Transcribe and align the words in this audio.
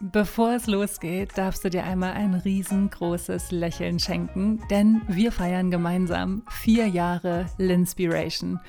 Bevor 0.00 0.52
es 0.52 0.68
losgeht, 0.68 1.36
darfst 1.36 1.64
du 1.64 1.70
dir 1.70 1.82
einmal 1.82 2.12
ein 2.12 2.34
riesengroßes 2.34 3.50
Lächeln 3.50 3.98
schenken, 3.98 4.62
denn 4.70 5.02
wir 5.08 5.32
feiern 5.32 5.72
gemeinsam 5.72 6.44
vier 6.48 6.86
Jahre 6.86 7.46
Linspiration. 7.58 8.60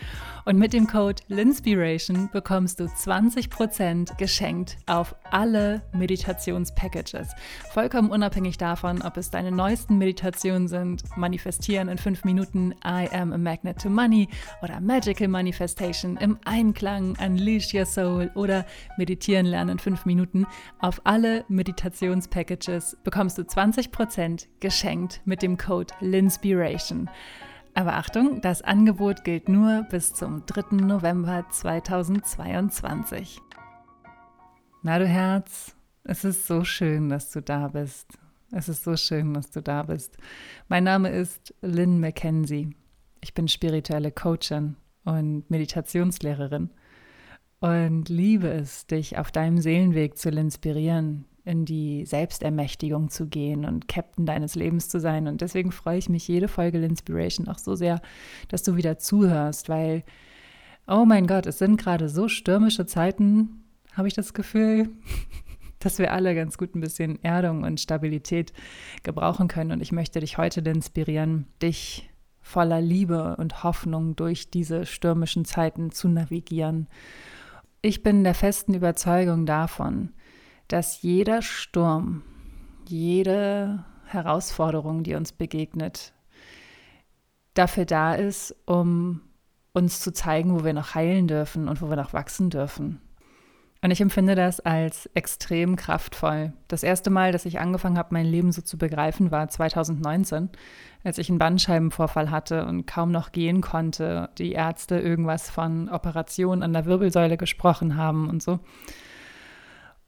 Und 0.46 0.58
mit 0.58 0.74
dem 0.74 0.88
Code 0.88 1.22
Linspiration 1.28 2.32
bekommst 2.32 2.80
du 2.80 2.86
20% 2.86 4.18
geschenkt 4.18 4.78
auf 4.88 5.14
alle 5.30 5.84
Meditationspackages. 5.94 7.28
Vollkommen 7.74 8.10
unabhängig 8.10 8.58
davon, 8.58 9.04
ob 9.04 9.16
es 9.18 9.30
deine 9.30 9.52
neuesten 9.52 10.00
Meditationen 10.00 10.68
sind, 10.68 11.04
Manifestieren 11.16 11.90
in 11.90 12.00
5 12.00 12.24
Minuten, 12.24 12.74
I 12.84 13.08
am 13.14 13.34
a 13.34 13.38
Magnet 13.38 13.80
to 13.84 13.90
Money 13.90 14.28
oder 14.64 14.82
Magical 14.82 15.28
Manifestation 15.28 16.18
im 16.18 16.40
Einklang, 16.46 17.16
Unleash 17.24 17.72
Your 17.76 17.86
Soul 17.86 18.32
oder 18.34 18.66
Meditieren 18.98 19.46
lernen 19.46 19.74
in 19.74 19.80
5 19.80 20.06
Minuten. 20.06 20.48
Auf 20.80 21.02
alle 21.04 21.19
alle 21.20 21.44
Meditationspackages 21.50 22.96
bekommst 23.04 23.38
du 23.38 23.42
20% 23.42 24.48
geschenkt 24.62 25.20
mit 25.26 25.42
dem 25.42 25.58
Code 25.58 25.94
LINSPIRATION. 26.00 27.10
Aber 27.74 27.96
Achtung, 27.96 28.40
das 28.40 28.62
Angebot 28.62 29.26
gilt 29.26 29.50
nur 29.50 29.86
bis 29.92 30.14
zum 30.14 30.46
3. 30.46 30.78
November 30.78 31.46
2022. 31.50 33.38
Na 34.82 34.98
du 34.98 35.06
Herz, 35.06 35.76
es 36.06 36.24
ist 36.24 36.48
so 36.48 36.64
schön, 36.64 37.10
dass 37.10 37.32
du 37.32 37.42
da 37.42 37.68
bist. 37.68 38.18
Es 38.54 38.70
ist 38.70 38.86
so 38.86 38.96
schön, 38.96 39.34
dass 39.34 39.52
du 39.52 39.62
da 39.62 39.84
bist. 39.84 40.16
Mein 40.70 40.86
Name 40.86 41.10
ist 41.10 41.54
Lynn 41.62 42.00
McKenzie. 42.00 42.78
Ich 43.20 43.34
bin 43.34 43.50
spirituelle 43.50 44.14
Coachin 44.14 44.78
und 45.04 45.52
Meditationslehrerin 45.52 46.70
und 47.60 48.08
liebe 48.08 48.48
es, 48.48 48.88
dich 48.88 49.18
auf 49.18 49.32
deinem 49.32 49.60
Seelenweg 49.60 50.18
zu 50.18 50.30
inspirieren, 50.30 51.26
in 51.44 51.66
die 51.66 52.06
Selbstermächtigung 52.06 53.10
zu 53.10 53.28
gehen 53.28 53.66
und 53.66 53.88
Captain 53.88 54.26
deines 54.26 54.56
Lebens 54.56 54.88
zu 54.88 55.00
sein. 55.00 55.28
Und 55.28 55.42
deswegen 55.42 55.72
freue 55.72 55.98
ich 55.98 56.08
mich 56.08 56.28
jede 56.28 56.48
Folge 56.48 56.78
Inspiration 56.80 57.48
auch 57.48 57.58
so 57.58 57.76
sehr, 57.76 58.02
dass 58.48 58.64
du 58.64 58.76
wieder 58.76 58.98
zuhörst, 58.98 59.68
weil, 59.68 60.04
oh 60.88 61.06
mein 61.06 61.28
Gott, 61.28 61.48
es 61.48 61.58
sind 61.58 61.78
gerade 61.78 62.08
so 62.08 62.28
stürmische 62.28 62.86
Zeiten, 62.86 63.64
habe 63.94 64.08
ich 64.08 64.14
das 64.14 64.34
Gefühl, 64.34 64.90
dass 65.80 65.98
wir 65.98 66.14
alle 66.14 66.36
ganz 66.36 66.58
gut 66.58 66.76
ein 66.76 66.82
bisschen 66.82 67.22
Erdung 67.24 67.64
und 67.64 67.80
Stabilität 67.80 68.54
gebrauchen 69.04 69.48
können. 69.48 69.72
Und 69.72 69.82
ich 69.82 69.92
möchte 69.92 70.20
dich 70.20 70.38
heute 70.38 70.62
inspirieren, 70.62 71.48
dich 71.62 72.10
voller 72.42 72.82
Liebe 72.82 73.36
und 73.38 73.64
Hoffnung 73.64 74.16
durch 74.16 74.50
diese 74.50 74.86
stürmischen 74.86 75.46
Zeiten 75.46 75.92
zu 75.92 76.08
navigieren 76.08 76.88
ich 77.82 78.04
bin 78.04 78.24
der 78.24 78.36
festen 78.36 78.74
Überzeugung 78.74 79.46
davon, 79.46 80.14
dass 80.68 81.02
jeder 81.02 81.42
Sturm, 81.42 82.24
jede 82.88 83.86
Herausforderung, 84.06 85.04
die 85.04 85.16
uns 85.16 85.32
begegnet, 85.32 86.14
dafür 87.54 87.86
da 87.86 88.16
ist, 88.16 88.56
um 88.66 89.22
uns 89.74 90.02
zu 90.02 90.12
zeigen, 90.12 90.54
wo 90.54 90.64
wir 90.64 90.74
noch 90.74 90.96
heilen 90.96 91.28
dürfen 91.28 91.68
und 91.68 91.82
wo 91.82 91.90
wir 91.90 91.96
noch 91.96 92.14
wachsen 92.14 92.50
dürfen. 92.50 93.02
Und 93.82 93.92
ich 93.92 94.02
empfinde 94.02 94.36
das 94.36 94.60
als 94.60 95.06
extrem 95.14 95.78
kraftvoll. 95.78 96.52
Das 96.68 96.84
erste 96.84 97.10
Mal, 97.10 97.32
dass 97.32 97.46
ich 97.46 97.60
angefangen 97.60 97.98
habe, 97.98 98.10
mein 98.12 98.26
Leben 98.26 98.52
so 98.52 98.62
zu 98.62 98.78
begreifen, 98.78 99.32
war 99.32 99.48
2019, 99.48 100.50
als 101.06 101.18
ich 101.18 101.30
einen 101.30 101.40
Bandscheibenvorfall 101.40 102.30
hatte 102.30 102.66
und 102.66 102.88
kaum 102.88 103.12
noch 103.12 103.32
gehen 103.32 103.62
konnte. 103.62 104.30
Die 104.38 104.52
Ärzte 104.52 105.00
irgendwas 105.00 105.50
von 105.50 105.88
Operationen 105.88 106.62
an 106.62 106.74
der 106.74 106.86
Wirbelsäule 106.86 107.38
gesprochen 107.38 107.96
haben 107.96 108.28
und 108.28 108.44
so. 108.44 108.60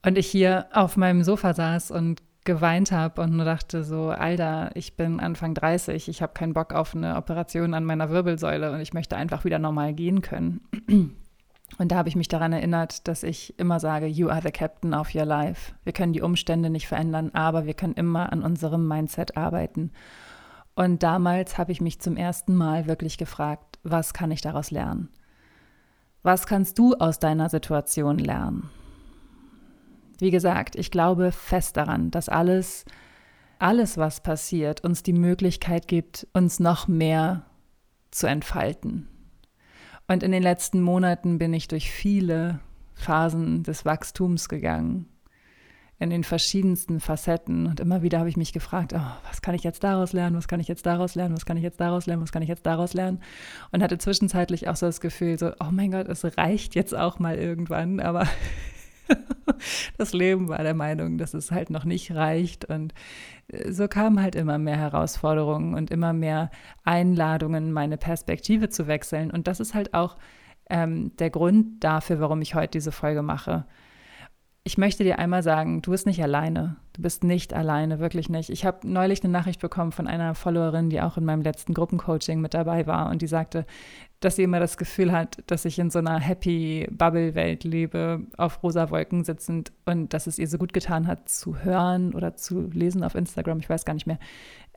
Und 0.05 0.17
ich 0.17 0.27
hier 0.27 0.65
auf 0.73 0.97
meinem 0.97 1.23
Sofa 1.23 1.53
saß 1.53 1.91
und 1.91 2.21
geweint 2.43 2.91
habe 2.91 3.21
und 3.21 3.37
nur 3.37 3.45
dachte 3.45 3.83
so, 3.83 4.09
Alter, 4.09 4.71
ich 4.73 4.97
bin 4.97 5.19
Anfang 5.19 5.53
30, 5.53 6.09
ich 6.09 6.21
habe 6.21 6.33
keinen 6.33 6.53
Bock 6.53 6.73
auf 6.73 6.95
eine 6.95 7.15
Operation 7.15 7.73
an 7.73 7.85
meiner 7.85 8.09
Wirbelsäule 8.09 8.71
und 8.73 8.81
ich 8.81 8.93
möchte 8.93 9.15
einfach 9.15 9.45
wieder 9.45 9.59
normal 9.59 9.93
gehen 9.93 10.21
können. 10.21 11.15
Und 11.77 11.91
da 11.91 11.97
habe 11.97 12.09
ich 12.09 12.15
mich 12.15 12.27
daran 12.27 12.53
erinnert, 12.53 13.07
dass 13.07 13.23
ich 13.23 13.57
immer 13.57 13.79
sage, 13.79 14.05
you 14.05 14.29
are 14.29 14.41
the 14.41 14.51
captain 14.51 14.93
of 14.93 15.15
your 15.15 15.25
life. 15.25 15.73
Wir 15.83 15.93
können 15.93 16.13
die 16.13 16.21
Umstände 16.21 16.69
nicht 16.69 16.87
verändern, 16.87 17.31
aber 17.33 17.65
wir 17.65 17.73
können 17.73 17.93
immer 17.93 18.31
an 18.31 18.43
unserem 18.43 18.87
Mindset 18.87 19.37
arbeiten. 19.37 19.91
Und 20.75 21.03
damals 21.03 21.57
habe 21.57 21.71
ich 21.71 21.81
mich 21.81 21.99
zum 21.99 22.17
ersten 22.17 22.55
Mal 22.55 22.87
wirklich 22.87 23.17
gefragt, 23.17 23.79
was 23.83 24.13
kann 24.13 24.31
ich 24.31 24.41
daraus 24.41 24.71
lernen? 24.71 25.09
Was 26.23 26.45
kannst 26.45 26.77
du 26.77 26.93
aus 26.95 27.19
deiner 27.19 27.49
Situation 27.49 28.19
lernen? 28.19 28.69
Wie 30.19 30.31
gesagt, 30.31 30.75
ich 30.75 30.91
glaube 30.91 31.31
fest 31.31 31.77
daran, 31.77 32.11
dass 32.11 32.29
alles, 32.29 32.85
alles, 33.57 33.97
was 33.97 34.21
passiert, 34.21 34.83
uns 34.83 35.01
die 35.01 35.13
Möglichkeit 35.13 35.87
gibt, 35.87 36.27
uns 36.33 36.59
noch 36.59 36.87
mehr 36.87 37.43
zu 38.11 38.27
entfalten, 38.27 39.07
und 40.11 40.23
in 40.23 40.31
den 40.31 40.43
letzten 40.43 40.81
Monaten 40.81 41.37
bin 41.37 41.53
ich 41.53 41.67
durch 41.67 41.89
viele 41.89 42.59
Phasen 42.93 43.63
des 43.63 43.85
Wachstums 43.85 44.49
gegangen, 44.49 45.07
in 45.99 46.09
den 46.09 46.23
verschiedensten 46.23 46.99
Facetten. 46.99 47.65
Und 47.65 47.79
immer 47.79 48.01
wieder 48.01 48.19
habe 48.19 48.27
ich 48.27 48.35
mich 48.35 48.51
gefragt, 48.51 48.93
oh, 48.93 49.11
was 49.29 49.41
kann 49.41 49.55
ich 49.55 49.63
jetzt 49.63 49.83
daraus 49.83 50.11
lernen, 50.11 50.35
was 50.35 50.47
kann 50.47 50.59
ich 50.59 50.67
jetzt 50.67 50.85
daraus 50.85 51.15
lernen, 51.15 51.33
was 51.33 51.45
kann 51.45 51.57
ich 51.57 51.63
jetzt 51.63 51.79
daraus 51.79 52.07
lernen, 52.07 52.21
was 52.21 52.31
kann 52.31 52.41
ich 52.41 52.49
jetzt 52.49 52.65
daraus 52.65 52.93
lernen. 52.93 53.21
Und 53.71 53.81
hatte 53.81 53.97
zwischenzeitlich 53.97 54.67
auch 54.67 54.75
so 54.75 54.85
das 54.85 54.99
Gefühl, 54.99 55.39
so, 55.39 55.53
oh 55.59 55.71
mein 55.71 55.91
Gott, 55.91 56.07
es 56.09 56.25
reicht 56.37 56.75
jetzt 56.75 56.95
auch 56.95 57.19
mal 57.19 57.37
irgendwann, 57.37 57.99
aber 57.99 58.27
das 59.97 60.13
Leben 60.13 60.49
war 60.49 60.63
der 60.63 60.73
Meinung, 60.73 61.17
dass 61.17 61.33
es 61.33 61.51
halt 61.51 61.69
noch 61.69 61.85
nicht 61.85 62.13
reicht. 62.13 62.65
Und 62.65 62.93
äh, 63.47 63.71
so 63.71 63.87
kamen 63.87 64.21
halt 64.21 64.35
immer 64.35 64.57
mehr 64.57 64.77
Herausforderungen 64.77 65.73
und 65.73 65.91
immer 65.91 66.13
mehr 66.13 66.51
Einladungen, 66.83 67.71
meine 67.71 67.97
Perspektive 67.97 68.69
zu 68.69 68.87
wechseln. 68.87 69.31
Und 69.31 69.47
das 69.47 69.59
ist 69.59 69.73
halt 69.73 69.93
auch 69.93 70.17
ähm, 70.69 71.15
der 71.17 71.29
Grund 71.29 71.83
dafür, 71.83 72.19
warum 72.19 72.41
ich 72.41 72.55
heute 72.55 72.71
diese 72.71 72.91
Folge 72.91 73.21
mache 73.21 73.65
ich 74.63 74.77
möchte 74.77 75.03
dir 75.03 75.17
einmal 75.17 75.41
sagen, 75.41 75.81
du 75.81 75.89
bist 75.89 76.05
nicht 76.05 76.21
alleine. 76.21 76.75
Du 76.93 77.01
bist 77.01 77.23
nicht 77.23 77.53
alleine, 77.53 77.99
wirklich 77.99 78.29
nicht. 78.29 78.51
Ich 78.51 78.63
habe 78.63 78.87
neulich 78.87 79.23
eine 79.23 79.33
Nachricht 79.33 79.59
bekommen 79.59 79.91
von 79.91 80.05
einer 80.05 80.35
Followerin, 80.35 80.91
die 80.91 81.01
auch 81.01 81.17
in 81.17 81.25
meinem 81.25 81.41
letzten 81.41 81.73
Gruppencoaching 81.73 82.39
mit 82.39 82.53
dabei 82.53 82.85
war 82.85 83.09
und 83.09 83.23
die 83.23 83.27
sagte, 83.27 83.65
dass 84.19 84.35
sie 84.35 84.43
immer 84.43 84.59
das 84.59 84.77
Gefühl 84.77 85.11
hat, 85.11 85.39
dass 85.47 85.65
ich 85.65 85.79
in 85.79 85.89
so 85.89 85.97
einer 85.97 86.19
happy 86.19 86.87
Bubble-Welt 86.91 87.63
lebe, 87.63 88.21
auf 88.37 88.61
rosa 88.61 88.91
Wolken 88.91 89.23
sitzend 89.23 89.71
und 89.85 90.13
dass 90.13 90.27
es 90.27 90.37
ihr 90.37 90.47
so 90.47 90.59
gut 90.59 90.73
getan 90.73 91.07
hat, 91.07 91.27
zu 91.27 91.63
hören 91.63 92.13
oder 92.13 92.35
zu 92.35 92.69
lesen 92.69 93.03
auf 93.03 93.15
Instagram, 93.15 93.59
ich 93.59 93.69
weiß 93.69 93.83
gar 93.83 93.93
nicht 93.93 94.05
mehr, 94.05 94.19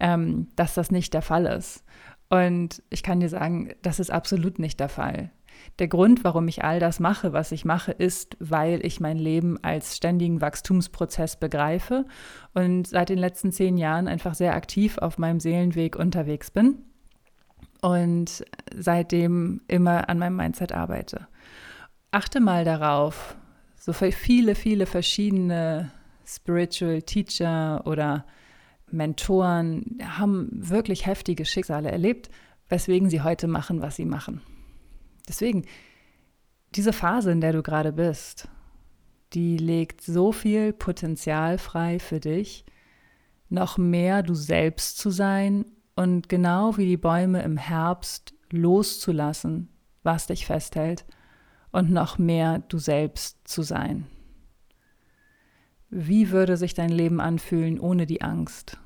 ähm, 0.00 0.48
dass 0.56 0.72
das 0.72 0.90
nicht 0.90 1.12
der 1.12 1.22
Fall 1.22 1.44
ist. 1.44 1.84
Und 2.30 2.82
ich 2.88 3.02
kann 3.02 3.20
dir 3.20 3.28
sagen, 3.28 3.74
das 3.82 4.00
ist 4.00 4.10
absolut 4.10 4.58
nicht 4.58 4.80
der 4.80 4.88
Fall. 4.88 5.30
Der 5.78 5.88
Grund, 5.88 6.24
warum 6.24 6.46
ich 6.48 6.62
all 6.64 6.78
das 6.78 7.00
mache, 7.00 7.32
was 7.32 7.52
ich 7.52 7.64
mache, 7.64 7.92
ist, 7.92 8.36
weil 8.40 8.84
ich 8.84 9.00
mein 9.00 9.18
Leben 9.18 9.58
als 9.62 9.96
ständigen 9.96 10.40
Wachstumsprozess 10.40 11.38
begreife 11.38 12.04
und 12.52 12.86
seit 12.86 13.08
den 13.08 13.18
letzten 13.18 13.52
zehn 13.52 13.76
Jahren 13.76 14.08
einfach 14.08 14.34
sehr 14.34 14.54
aktiv 14.54 14.98
auf 14.98 15.18
meinem 15.18 15.40
Seelenweg 15.40 15.96
unterwegs 15.96 16.50
bin 16.50 16.78
und 17.82 18.44
seitdem 18.74 19.60
immer 19.68 20.08
an 20.08 20.18
meinem 20.18 20.36
Mindset 20.36 20.72
arbeite. 20.72 21.26
Achte 22.12 22.40
mal 22.40 22.64
darauf, 22.64 23.36
so 23.76 23.92
viele, 23.92 24.54
viele 24.54 24.86
verschiedene 24.86 25.90
Spiritual 26.24 27.02
Teacher 27.02 27.82
oder 27.84 28.24
Mentoren 28.90 29.98
haben 30.02 30.48
wirklich 30.52 31.06
heftige 31.06 31.44
Schicksale 31.44 31.90
erlebt, 31.90 32.30
weswegen 32.68 33.10
sie 33.10 33.20
heute 33.22 33.46
machen, 33.46 33.82
was 33.82 33.96
sie 33.96 34.06
machen. 34.06 34.40
Deswegen, 35.28 35.64
diese 36.74 36.92
Phase, 36.92 37.32
in 37.32 37.40
der 37.40 37.52
du 37.52 37.62
gerade 37.62 37.92
bist, 37.92 38.48
die 39.32 39.56
legt 39.56 40.00
so 40.00 40.32
viel 40.32 40.72
Potenzial 40.72 41.58
frei 41.58 41.98
für 41.98 42.20
dich, 42.20 42.64
noch 43.48 43.78
mehr 43.78 44.22
du 44.22 44.34
selbst 44.34 44.98
zu 44.98 45.10
sein 45.10 45.64
und 45.96 46.28
genau 46.28 46.76
wie 46.76 46.86
die 46.86 46.96
Bäume 46.96 47.42
im 47.42 47.56
Herbst 47.56 48.34
loszulassen, 48.50 49.68
was 50.02 50.26
dich 50.26 50.46
festhält 50.46 51.04
und 51.72 51.90
noch 51.90 52.18
mehr 52.18 52.60
du 52.60 52.78
selbst 52.78 53.46
zu 53.48 53.62
sein. 53.62 54.06
Wie 55.90 56.30
würde 56.30 56.56
sich 56.56 56.74
dein 56.74 56.90
Leben 56.90 57.20
anfühlen 57.20 57.78
ohne 57.78 58.06
die 58.06 58.22
Angst, 58.22 58.78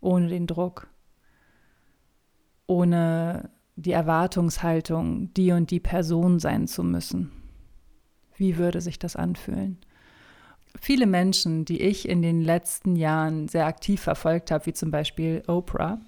ohne 0.00 0.28
den 0.28 0.46
Druck, 0.46 0.88
ohne 2.66 3.50
die 3.80 3.92
Erwartungshaltung, 3.92 5.32
die 5.34 5.52
und 5.52 5.70
die 5.70 5.80
Person 5.80 6.38
sein 6.38 6.66
zu 6.66 6.84
müssen. 6.84 7.30
Wie 8.36 8.56
würde 8.56 8.80
sich 8.80 8.98
das 8.98 9.16
anfühlen? 9.16 9.78
Viele 10.80 11.06
Menschen, 11.06 11.64
die 11.64 11.80
ich 11.80 12.08
in 12.08 12.22
den 12.22 12.42
letzten 12.42 12.96
Jahren 12.96 13.48
sehr 13.48 13.66
aktiv 13.66 14.00
verfolgt 14.00 14.50
habe, 14.50 14.66
wie 14.66 14.72
zum 14.72 14.90
Beispiel 14.90 15.42
Oprah, 15.46 16.00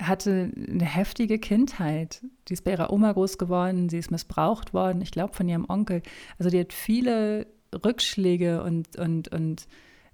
hatte 0.00 0.50
eine 0.56 0.84
heftige 0.84 1.38
Kindheit. 1.38 2.22
Die 2.48 2.54
ist 2.54 2.64
bei 2.64 2.72
ihrer 2.72 2.92
Oma 2.92 3.12
groß 3.12 3.38
geworden, 3.38 3.88
sie 3.88 3.98
ist 3.98 4.10
missbraucht 4.10 4.74
worden, 4.74 5.00
ich 5.00 5.12
glaube 5.12 5.34
von 5.34 5.48
ihrem 5.48 5.68
Onkel. 5.68 6.02
Also 6.38 6.50
die 6.50 6.60
hat 6.60 6.72
viele 6.72 7.46
Rückschläge 7.84 8.62
und, 8.62 8.96
und, 8.96 9.28
und 9.28 9.68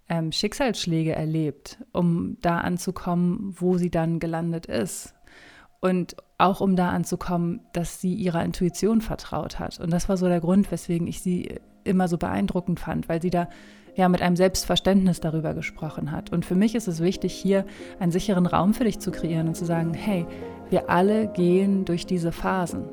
ähm, 0.09 0.33
Schicksalsschläge 0.33 1.15
erlebt, 1.15 1.79
um 1.93 2.37
da 2.41 2.59
anzukommen, 2.59 3.55
wo 3.59 3.79
sie 3.79 3.91
dann 3.91 4.21
gelandet 4.21 4.67
ist. 4.67 5.15
Und 5.81 6.17
auch 6.39 6.61
um 6.61 6.77
da 6.77 6.91
anzukommen, 6.91 7.61
dass 7.73 8.01
sie 8.01 8.15
ihrer 8.15 8.45
Intuition 8.45 9.01
vertraut 9.01 9.59
hat. 9.59 9.81
Und 9.81 9.93
das 9.93 10.09
war 10.09 10.17
so 10.17 10.29
der 10.29 10.41
Grund, 10.41 10.71
weswegen 10.71 11.09
ich 11.09 11.21
sie 11.21 11.57
immer 11.83 12.07
so 12.07 12.17
beeindruckend 12.17 12.79
fand, 12.79 13.09
weil 13.09 13.21
sie 13.21 13.31
da 13.31 13.49
ja 13.97 14.09
mit 14.09 14.23
einem 14.23 14.37
Selbstverständnis 14.37 15.19
darüber 15.19 15.55
gesprochen 15.55 16.13
hat. 16.13 16.31
Und 16.31 16.47
für 16.47 16.55
mich 16.55 16.77
ist 16.77 16.87
es 16.87 17.01
wichtig, 17.01 17.35
hier 17.35 17.67
einen 17.99 18.13
sicheren 18.13 18.47
Raum 18.47 18.73
für 18.73 18.85
dich 18.85 19.01
zu 19.01 19.11
kreieren 19.11 19.49
und 19.49 19.57
zu 19.57 19.65
sagen, 19.65 19.93
hey, 19.93 20.25
wir 20.71 20.89
alle 20.89 21.27
gehen 21.27 21.85
durch 21.85 22.07
diese 22.07 22.31
Phasen. 22.31 22.85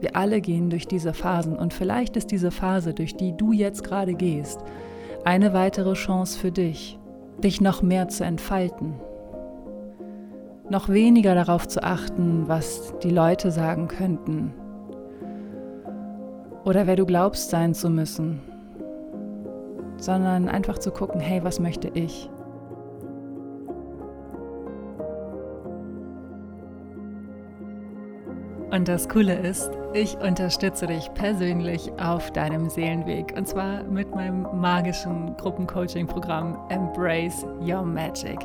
Wir 0.00 0.14
alle 0.14 0.42
gehen 0.42 0.68
durch 0.68 0.86
diese 0.86 1.14
Phasen. 1.14 1.56
Und 1.56 1.72
vielleicht 1.72 2.16
ist 2.16 2.30
diese 2.30 2.50
Phase, 2.50 2.92
durch 2.92 3.16
die 3.16 3.34
du 3.34 3.52
jetzt 3.52 3.84
gerade 3.84 4.14
gehst, 4.14 4.60
eine 5.24 5.54
weitere 5.54 5.94
Chance 5.94 6.38
für 6.38 6.52
dich, 6.52 6.98
dich 7.42 7.62
noch 7.62 7.80
mehr 7.80 8.08
zu 8.08 8.24
entfalten, 8.24 8.94
noch 10.72 10.88
weniger 10.88 11.34
darauf 11.34 11.68
zu 11.68 11.82
achten, 11.82 12.48
was 12.48 12.94
die 13.02 13.10
Leute 13.10 13.50
sagen 13.50 13.88
könnten 13.88 14.54
oder 16.64 16.86
wer 16.86 16.96
du 16.96 17.04
glaubst 17.04 17.50
sein 17.50 17.74
zu 17.74 17.90
müssen, 17.90 18.40
sondern 19.98 20.48
einfach 20.48 20.78
zu 20.78 20.90
gucken, 20.90 21.20
hey, 21.20 21.44
was 21.44 21.60
möchte 21.60 21.88
ich? 21.92 22.30
Und 28.70 28.88
das 28.88 29.10
Coole 29.10 29.34
ist, 29.34 29.70
ich 29.94 30.16
unterstütze 30.18 30.86
dich 30.86 31.12
persönlich 31.12 31.92
auf 32.00 32.30
deinem 32.30 32.70
Seelenweg 32.70 33.34
und 33.36 33.46
zwar 33.46 33.82
mit 33.82 34.14
meinem 34.14 34.46
magischen 34.58 35.36
Gruppencoaching-Programm 35.36 36.58
Embrace 36.70 37.44
Your 37.60 37.82
Magic. 37.82 38.38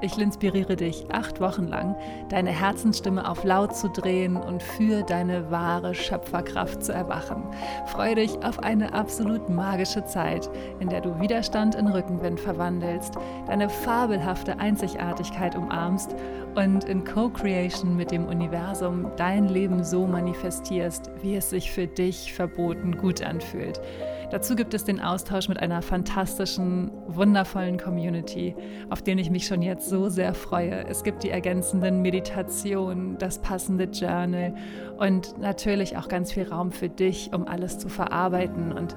Ich 0.00 0.16
inspiriere 0.16 0.76
dich 0.76 1.04
acht 1.10 1.40
Wochen 1.40 1.66
lang, 1.66 1.96
deine 2.28 2.50
Herzensstimme 2.50 3.28
auf 3.28 3.42
laut 3.42 3.74
zu 3.74 3.88
drehen 3.88 4.36
und 4.36 4.62
für 4.62 5.02
deine 5.02 5.50
wahre 5.50 5.92
Schöpferkraft 5.94 6.84
zu 6.84 6.92
erwachen. 6.92 7.42
Freue 7.86 8.14
dich 8.14 8.38
auf 8.44 8.60
eine 8.60 8.94
absolut 8.94 9.48
magische 9.48 10.04
Zeit, 10.04 10.48
in 10.78 10.88
der 10.88 11.00
du 11.00 11.18
Widerstand 11.20 11.74
in 11.74 11.88
Rückenwind 11.88 12.38
verwandelst, 12.38 13.14
deine 13.48 13.68
fabelhafte 13.68 14.60
Einzigartigkeit 14.60 15.56
umarmst 15.56 16.14
und 16.54 16.84
in 16.84 17.04
Co-Creation 17.04 17.96
mit 17.96 18.10
dem 18.10 18.26
Universum 18.26 19.10
dein 19.16 19.48
Leben 19.48 19.82
so 19.82 20.06
manifestierst, 20.06 20.91
wie 21.22 21.36
es 21.36 21.50
sich 21.50 21.70
für 21.70 21.86
dich 21.86 22.32
verboten 22.32 22.96
gut 22.96 23.22
anfühlt. 23.22 23.80
Dazu 24.30 24.56
gibt 24.56 24.72
es 24.72 24.84
den 24.84 24.98
Austausch 24.98 25.48
mit 25.48 25.60
einer 25.60 25.82
fantastischen, 25.82 26.90
wundervollen 27.06 27.78
Community, 27.78 28.54
auf 28.88 29.02
den 29.02 29.18
ich 29.18 29.30
mich 29.30 29.46
schon 29.46 29.60
jetzt 29.60 29.88
so 29.88 30.08
sehr 30.08 30.32
freue. 30.32 30.86
Es 30.86 31.04
gibt 31.04 31.22
die 31.22 31.30
ergänzenden 31.30 32.00
Meditationen, 32.00 33.18
das 33.18 33.40
passende 33.40 33.84
Journal 33.84 34.54
und 34.98 35.38
natürlich 35.38 35.98
auch 35.98 36.08
ganz 36.08 36.32
viel 36.32 36.44
Raum 36.44 36.72
für 36.72 36.88
dich, 36.88 37.30
um 37.34 37.46
alles 37.46 37.78
zu 37.78 37.88
verarbeiten 37.90 38.72
und 38.72 38.96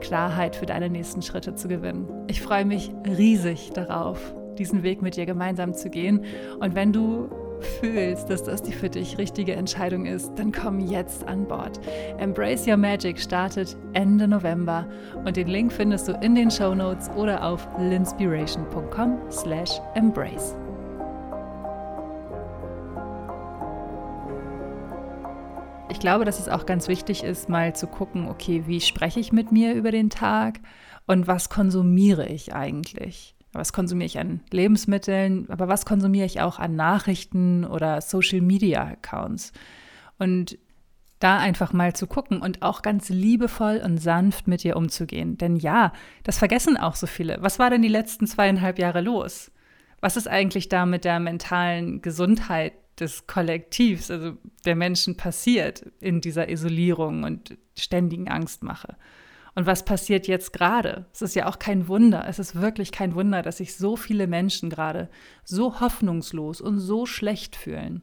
Klarheit 0.00 0.56
für 0.56 0.66
deine 0.66 0.88
nächsten 0.88 1.20
Schritte 1.20 1.54
zu 1.54 1.68
gewinnen. 1.68 2.08
Ich 2.26 2.40
freue 2.40 2.64
mich 2.64 2.90
riesig 3.06 3.72
darauf 3.74 4.34
diesen 4.58 4.82
Weg 4.82 5.02
mit 5.02 5.16
dir 5.16 5.26
gemeinsam 5.26 5.74
zu 5.74 5.90
gehen. 5.90 6.24
Und 6.58 6.74
wenn 6.74 6.92
du 6.92 7.28
fühlst, 7.60 8.30
dass 8.30 8.42
das 8.42 8.62
die 8.62 8.72
für 8.72 8.88
dich 8.88 9.18
richtige 9.18 9.54
Entscheidung 9.54 10.06
ist, 10.06 10.32
dann 10.36 10.52
komm 10.52 10.80
jetzt 10.80 11.26
an 11.26 11.46
Bord. 11.46 11.80
Embrace 12.18 12.66
Your 12.66 12.76
Magic 12.76 13.20
startet 13.20 13.76
Ende 13.92 14.26
November 14.28 14.86
und 15.24 15.36
den 15.36 15.48
Link 15.48 15.72
findest 15.72 16.08
du 16.08 16.12
in 16.20 16.34
den 16.34 16.50
Show 16.50 16.74
Notes 16.74 17.10
oder 17.16 17.44
auf 17.44 17.68
linspiration.com/embrace. 17.78 20.56
Ich 25.90 25.98
glaube, 25.98 26.24
dass 26.24 26.40
es 26.40 26.48
auch 26.48 26.66
ganz 26.66 26.88
wichtig 26.88 27.24
ist, 27.24 27.48
mal 27.48 27.74
zu 27.74 27.86
gucken, 27.86 28.28
okay, 28.28 28.64
wie 28.66 28.80
spreche 28.80 29.20
ich 29.20 29.32
mit 29.32 29.52
mir 29.52 29.74
über 29.74 29.90
den 29.90 30.08
Tag 30.08 30.60
und 31.06 31.26
was 31.26 31.50
konsumiere 31.50 32.26
ich 32.26 32.54
eigentlich? 32.54 33.34
Was 33.52 33.72
konsumiere 33.72 34.06
ich 34.06 34.18
an 34.18 34.40
Lebensmitteln? 34.50 35.48
Aber 35.50 35.68
was 35.68 35.84
konsumiere 35.84 36.26
ich 36.26 36.40
auch 36.40 36.58
an 36.58 36.76
Nachrichten 36.76 37.64
oder 37.64 38.00
Social-Media-Accounts? 38.00 39.52
Und 40.18 40.58
da 41.20 41.38
einfach 41.38 41.72
mal 41.72 41.94
zu 41.94 42.06
gucken 42.06 42.40
und 42.40 42.62
auch 42.62 42.82
ganz 42.82 43.10
liebevoll 43.10 43.82
und 43.84 43.98
sanft 43.98 44.48
mit 44.48 44.64
dir 44.64 44.76
umzugehen. 44.76 45.36
Denn 45.36 45.56
ja, 45.56 45.92
das 46.24 46.38
vergessen 46.38 46.76
auch 46.76 46.96
so 46.96 47.06
viele. 47.06 47.36
Was 47.40 47.58
war 47.58 47.70
denn 47.70 47.82
die 47.82 47.88
letzten 47.88 48.26
zweieinhalb 48.26 48.78
Jahre 48.78 49.02
los? 49.02 49.52
Was 50.00 50.16
ist 50.16 50.28
eigentlich 50.28 50.70
da 50.70 50.86
mit 50.86 51.04
der 51.04 51.20
mentalen 51.20 52.00
Gesundheit 52.00 52.72
des 52.98 53.26
Kollektivs, 53.26 54.10
also 54.10 54.32
der 54.64 54.76
Menschen 54.76 55.16
passiert 55.16 55.84
in 56.00 56.22
dieser 56.22 56.48
Isolierung 56.48 57.22
und 57.24 57.58
ständigen 57.78 58.28
Angstmache? 58.28 58.96
Und 59.54 59.66
was 59.66 59.84
passiert 59.84 60.26
jetzt 60.28 60.52
gerade? 60.52 61.06
Es 61.12 61.22
ist 61.22 61.34
ja 61.34 61.46
auch 61.46 61.58
kein 61.58 61.88
Wunder, 61.88 62.26
es 62.28 62.38
ist 62.38 62.60
wirklich 62.60 62.92
kein 62.92 63.14
Wunder, 63.14 63.42
dass 63.42 63.58
sich 63.58 63.76
so 63.76 63.96
viele 63.96 64.26
Menschen 64.26 64.70
gerade 64.70 65.08
so 65.44 65.80
hoffnungslos 65.80 66.60
und 66.60 66.78
so 66.78 67.06
schlecht 67.06 67.56
fühlen. 67.56 68.02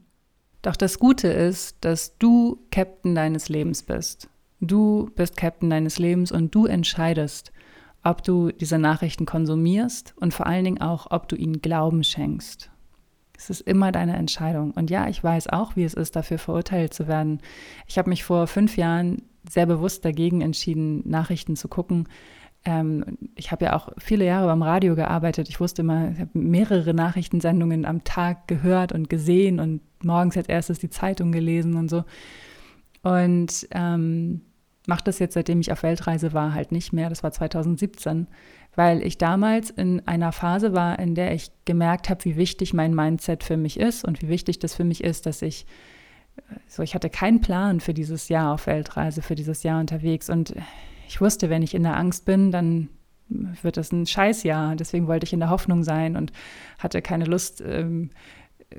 Doch 0.62 0.76
das 0.76 1.00
Gute 1.00 1.30
ist, 1.30 1.78
dass 1.82 2.18
du 2.18 2.66
Captain 2.72 3.16
deines 3.16 3.48
Lebens 3.48 3.84
bist. 3.84 4.30
Du 4.60 5.10
bist 5.16 5.38
Captain 5.38 5.70
deines 5.70 6.00
Lebens 6.00 6.32
und 6.32 6.54
du 6.54 6.66
entscheidest, 6.66 7.52
ob 8.04 8.24
du 8.24 8.52
diese 8.52 8.80
Nachrichten 8.80 9.26
konsumierst 9.26 10.14
und 10.18 10.34
vor 10.34 10.48
allen 10.48 10.66
Dingen 10.66 10.82
auch, 10.82 11.12
ob 11.12 11.28
du 11.28 11.36
ihnen 11.36 11.62
Glauben 11.62 12.04
schenkst. 12.04 12.70
Es 13.38 13.50
ist 13.50 13.62
immer 13.62 13.92
deine 13.92 14.16
Entscheidung. 14.16 14.72
Und 14.72 14.90
ja, 14.90 15.08
ich 15.08 15.24
weiß 15.24 15.48
auch, 15.48 15.76
wie 15.76 15.84
es 15.84 15.94
ist, 15.94 16.16
dafür 16.16 16.40
verurteilt 16.40 16.94
zu 16.94 17.08
werden. 17.08 17.40
Ich 17.86 17.98
habe 17.98 18.10
mich 18.10 18.24
vor 18.24 18.48
fünf 18.48 18.78
Jahren 18.78 19.22
sehr 19.50 19.66
bewusst 19.66 20.04
dagegen 20.04 20.42
entschieden, 20.42 21.08
Nachrichten 21.08 21.56
zu 21.56 21.68
gucken. 21.68 22.08
Ähm, 22.66 23.18
ich 23.36 23.52
habe 23.52 23.66
ja 23.66 23.76
auch 23.76 23.90
viele 23.98 24.26
Jahre 24.26 24.48
beim 24.48 24.62
Radio 24.62 24.96
gearbeitet. 24.96 25.50
Ich 25.50 25.60
wusste 25.60 25.84
immer, 25.84 26.12
ich 26.12 26.20
habe 26.20 26.32
mehrere 26.34 26.94
Nachrichtensendungen 26.94 27.86
am 27.86 28.04
Tag 28.04 28.48
gehört 28.48 28.92
und 28.92 29.10
gesehen 29.10 29.60
und 29.60 29.82
morgens 30.04 30.36
als 30.36 30.50
erstes 30.50 30.80
die 30.80 30.90
Zeitung 30.90 31.32
gelesen 31.32 31.76
und 31.76 31.90
so. 31.90 32.04
Und 33.04 33.68
ähm, 33.72 34.42
mache 34.88 35.04
das 35.04 35.20
jetzt, 35.20 35.36
seitdem 35.36 35.62
ich 35.62 35.72
auf 35.72 35.84
Weltreise 35.84 36.34
war, 36.34 36.54
halt 36.54 36.72
nicht 36.72 36.92
mehr. 36.92 37.10
Das 37.10 37.24
war 37.24 37.32
2017, 37.32 38.28
weil 38.78 39.02
ich 39.02 39.18
damals 39.18 39.72
in 39.72 40.08
einer 40.08 40.32
Phase 40.32 40.72
war, 40.72 41.00
in 41.00 41.16
der 41.16 41.34
ich 41.34 41.50
gemerkt 41.66 42.12
habe, 42.12 42.24
wie 42.26 42.38
wichtig 42.38 42.76
mein 42.76 42.94
Mindset 42.94 43.44
für 43.44 43.58
mich 43.58 43.80
ist 43.80 44.06
und 44.06 44.22
wie 44.22 44.30
wichtig 44.30 44.60
das 44.60 44.76
für 44.76 44.84
mich 44.84 45.04
ist, 45.04 45.26
dass 45.26 45.42
ich 45.42 45.66
so, 46.68 46.84
ich 46.84 46.94
hatte 46.94 47.10
keinen 47.10 47.42
Plan 47.42 47.80
für 47.80 47.96
dieses 47.96 48.30
Jahr 48.30 48.54
auf 48.54 48.68
Weltreise, 48.68 49.24
für 49.24 49.34
dieses 49.34 49.64
Jahr 49.64 49.80
unterwegs. 49.80 50.30
Und 50.30 50.54
ich 51.08 51.20
wusste, 51.20 51.50
wenn 51.50 51.64
ich 51.64 51.74
in 51.74 51.82
der 51.82 51.98
Angst 51.98 52.26
bin, 52.26 52.52
dann 52.52 52.90
wird 53.64 53.78
das 53.78 53.92
ein 53.92 54.06
Scheißjahr. 54.06 54.76
Deswegen 54.76 55.08
wollte 55.08 55.26
ich 55.26 55.34
in 55.34 55.40
der 55.40 55.50
Hoffnung 55.50 55.84
sein 55.84 56.16
und 56.16 56.32
hatte 56.78 57.02
keine 57.02 57.26
Lust, 57.26 57.64
ähm, 57.66 58.12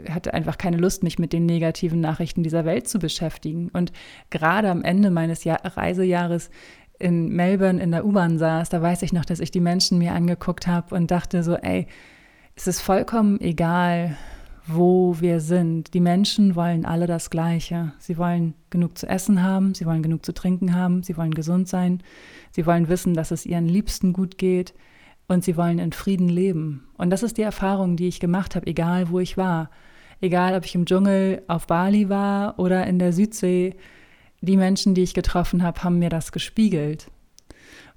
hatte 0.09 0.33
einfach 0.33 0.59
keine 0.59 0.77
Lust, 0.77 1.03
mich 1.03 1.19
mit 1.19 1.33
den 1.33 1.45
negativen 1.45 2.01
Nachrichten 2.01 2.45
dieser 2.45 2.65
Welt 2.65 2.87
zu 2.89 3.01
beschäftigen. 3.01 3.69
Und 3.71 3.91
gerade 4.31 4.71
am 4.71 4.83
Ende 4.85 5.11
meines 5.11 5.43
Jahr 5.43 5.61
Reisejahres 5.65 6.51
in 6.99 7.29
Melbourne 7.29 7.81
in 7.83 7.93
der 7.93 8.05
U-Bahn 8.05 8.39
saß, 8.39 8.69
da 8.71 8.83
weiß 8.83 9.03
ich 9.03 9.13
noch, 9.13 9.25
dass 9.25 9.41
ich 9.41 9.51
die 9.51 9.61
Menschen 9.61 9.99
mir 9.99 10.13
angeguckt 10.13 10.67
habe 10.67 10.95
und 10.95 11.11
dachte 11.11 11.43
so, 11.43 11.55
ey, 11.55 11.87
es 12.57 12.67
ist 12.67 12.81
vollkommen 12.81 13.41
egal, 13.41 14.17
wo 14.67 15.17
wir 15.21 15.41
sind. 15.41 15.95
Die 15.95 16.01
Menschen 16.01 16.55
wollen 16.55 16.85
alle 16.85 17.07
das 17.07 17.31
Gleiche. 17.31 17.93
Sie 17.99 18.19
wollen 18.19 18.55
genug 18.71 18.99
zu 18.99 19.09
essen 19.09 19.43
haben, 19.43 19.75
sie 19.75 19.87
wollen 19.87 20.03
genug 20.03 20.25
zu 20.25 20.35
trinken 20.35 20.75
haben, 20.75 21.03
sie 21.03 21.17
wollen 21.17 21.33
gesund 21.33 21.69
sein, 21.69 22.03
sie 22.51 22.67
wollen 22.67 22.89
wissen, 22.89 23.15
dass 23.15 23.31
es 23.31 23.47
ihren 23.47 23.67
Liebsten 23.67 24.13
gut 24.13 24.37
geht 24.37 24.75
und 25.27 25.45
sie 25.45 25.57
wollen 25.57 25.79
in 25.79 25.93
Frieden 25.93 26.29
leben. 26.29 26.89
Und 26.97 27.11
das 27.11 27.23
ist 27.23 27.39
die 27.39 27.43
Erfahrung, 27.43 27.97
die 27.97 28.09
ich 28.09 28.21
gemacht 28.21 28.57
habe, 28.57 28.67
egal 28.67 29.11
wo 29.11 29.21
ich 29.21 29.37
war. 29.37 29.71
Egal, 30.21 30.57
ob 30.57 30.65
ich 30.65 30.75
im 30.75 30.85
Dschungel 30.85 31.43
auf 31.47 31.67
Bali 31.67 32.09
war 32.09 32.59
oder 32.59 32.87
in 32.87 32.99
der 32.99 33.13
Südsee. 33.13 33.77
Die 34.41 34.57
Menschen, 34.57 34.95
die 34.95 35.03
ich 35.03 35.15
getroffen 35.15 35.63
habe, 35.63 35.83
haben 35.83 35.99
mir 35.99 36.11
das 36.11 36.33
gespiegelt. 36.33 37.11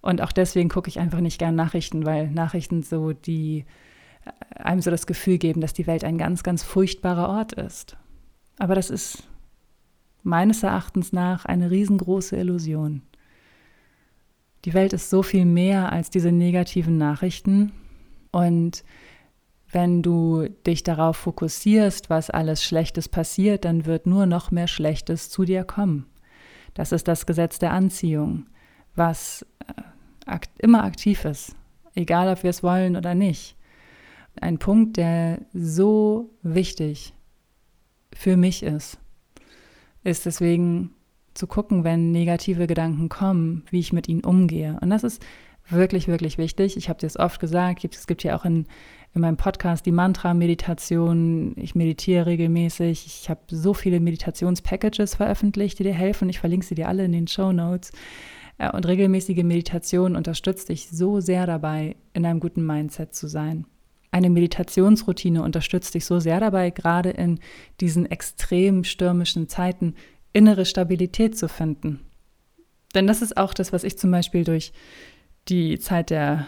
Und 0.02 0.22
auch 0.22 0.32
deswegen 0.32 0.70
gucke 0.70 0.90
ich 0.90 1.00
einfach 1.00 1.20
nicht 1.20 1.38
gern 1.38 1.56
Nachrichten, 1.56 2.06
weil 2.06 2.30
Nachrichten 2.32 2.82
so 2.82 3.14
die 3.14 3.66
einem 4.56 4.82
so 4.82 4.92
das 4.92 5.08
Gefühl 5.08 5.38
geben, 5.38 5.62
dass 5.62 5.74
die 5.74 5.88
Welt 5.88 6.04
ein 6.04 6.18
ganz, 6.18 6.44
ganz 6.44 6.64
furchtbarer 6.64 7.30
Ort 7.30 7.54
ist. 7.54 7.98
Aber 8.58 8.76
das 8.76 8.90
ist 8.90 9.24
meines 10.24 10.64
Erachtens 10.64 11.14
nach 11.14 11.46
eine 11.46 11.72
riesengroße 11.72 12.36
Illusion. 12.36 13.02
Die 14.66 14.74
Welt 14.76 14.94
ist 14.94 15.10
so 15.10 15.24
viel 15.24 15.46
mehr 15.46 15.92
als 15.92 16.12
diese 16.12 16.32
negativen 16.32 16.98
Nachrichten. 16.98 17.72
Und 18.32 18.84
wenn 19.72 20.04
du 20.04 20.48
dich 20.68 20.84
darauf 20.84 21.18
fokussierst, 21.18 22.10
was 22.10 22.30
alles 22.30 22.64
Schlechtes 22.64 23.10
passiert, 23.10 23.66
dann 23.66 23.86
wird 23.86 24.06
nur 24.06 24.28
noch 24.28 24.52
mehr 24.52 24.68
Schlechtes 24.68 25.30
zu 25.30 25.46
dir 25.46 25.64
kommen. 25.64 26.06
Das 26.74 26.92
ist 26.92 27.08
das 27.08 27.26
Gesetz 27.26 27.60
der 27.60 27.72
Anziehung, 27.72 28.48
was 28.96 29.46
äh, 30.28 30.40
immer 30.60 30.84
aktiv 30.84 31.26
ist. 31.26 31.56
egal 31.94 32.32
ob 32.32 32.44
wir 32.44 32.50
es 32.50 32.64
wollen 32.64 32.96
oder 32.96 33.16
nicht. 33.16 33.58
Ein 34.40 34.60
Punkt, 34.60 34.96
der 34.96 35.42
so 35.54 36.30
wichtig 36.42 37.14
für 38.14 38.38
mich 38.38 38.64
ist, 38.64 38.98
ist 40.04 40.26
deswegen 40.26 40.92
zu 41.34 41.48
gucken, 41.48 41.84
wenn 41.84 42.12
negative 42.12 42.68
Gedanken 42.68 43.10
kommen, 43.10 43.64
wie 43.70 43.80
ich 43.80 43.94
mit 43.94 44.08
ihnen 44.08 44.24
umgehe. 44.24 44.78
Und 44.82 44.90
das 44.90 45.04
ist 45.04 45.22
wirklich, 45.70 46.08
wirklich 46.08 46.38
wichtig. 46.38 46.78
Ich 46.78 46.90
habe 46.90 47.00
dir 47.00 47.08
es 47.08 47.18
oft 47.18 47.40
gesagt, 47.40 47.84
es 47.84 48.08
gibt 48.08 48.24
ja 48.24 48.38
auch 48.38 48.46
in, 48.46 48.68
in 49.14 49.22
meinem 49.22 49.38
Podcast 49.38 49.86
die 49.86 49.92
Mantra-Meditation. 49.92 51.54
Ich 51.58 51.76
meditiere 51.76 52.26
regelmäßig. 52.28 53.06
Ich 53.06 53.30
habe 53.30 53.42
so 53.50 53.74
viele 53.74 54.00
Meditationspackages 54.00 55.16
veröffentlicht, 55.16 55.80
die 55.80 55.84
dir 55.84 55.94
helfen. 55.94 56.30
Ich 56.30 56.40
verlinke 56.40 56.66
sie 56.66 56.76
dir 56.76 56.88
alle 56.88 57.04
in 57.04 57.12
den 57.12 57.28
Show 57.28 57.52
Notes. 57.52 57.92
Äh, 58.58 58.72
und 58.72 58.88
regelmäßige 58.88 59.44
Meditation 59.44 60.16
unterstützt 60.16 60.70
dich 60.70 60.90
so 60.90 61.20
sehr 61.20 61.46
dabei, 61.46 61.96
in 62.14 62.26
einem 62.26 62.40
guten 62.40 62.66
Mindset 62.66 63.14
zu 63.14 63.28
sein. 63.28 63.66
Eine 64.12 64.30
Meditationsroutine 64.30 65.42
unterstützt 65.42 65.94
dich 65.94 66.06
so 66.06 66.20
sehr 66.20 66.40
dabei, 66.40 66.70
gerade 66.70 67.12
in 67.12 67.40
diesen 67.80 68.10
extrem 68.10 68.84
stürmischen 68.84 69.48
Zeiten 69.48 69.96
innere 70.34 70.66
Stabilität 70.66 71.38
zu 71.38 71.48
finden. 71.48 72.02
Denn 72.94 73.08
das 73.08 73.22
ist 73.22 73.38
auch 73.38 73.54
das, 73.54 73.72
was 73.72 73.84
ich 73.84 73.98
zum 73.98 74.12
Beispiel 74.12 74.44
durch 74.44 74.74
die 75.48 75.80
Zeit 75.80 76.10
der 76.10 76.46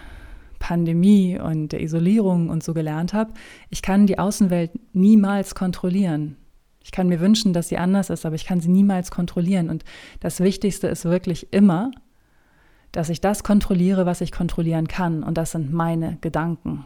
Pandemie 0.63 1.37
und 1.37 1.73
der 1.73 1.81
Isolierung 1.81 2.47
und 2.49 2.63
so 2.63 2.73
gelernt 2.73 3.13
habe. 3.13 3.33
Ich 3.69 3.81
kann 3.81 4.07
die 4.07 4.17
Außenwelt 4.17 4.71
niemals 4.93 5.55
kontrollieren. 5.55 6.37
Ich 6.81 6.93
kann 6.93 7.09
mir 7.09 7.19
wünschen, 7.19 7.51
dass 7.51 7.67
sie 7.67 7.77
anders 7.77 8.09
ist, 8.09 8.25
aber 8.25 8.35
ich 8.35 8.45
kann 8.45 8.61
sie 8.61 8.69
niemals 8.69 9.11
kontrollieren. 9.11 9.69
Und 9.69 9.83
das 10.21 10.39
Wichtigste 10.39 10.87
ist 10.87 11.03
wirklich 11.03 11.51
immer, 11.51 11.91
dass 12.93 13.09
ich 13.09 13.19
das 13.19 13.43
kontrolliere, 13.43 14.05
was 14.05 14.21
ich 14.21 14.31
kontrollieren 14.31 14.87
kann. 14.87 15.21
Und 15.21 15.37
das 15.37 15.51
sind 15.51 15.73
meine 15.73 16.17
Gedanken. 16.21 16.85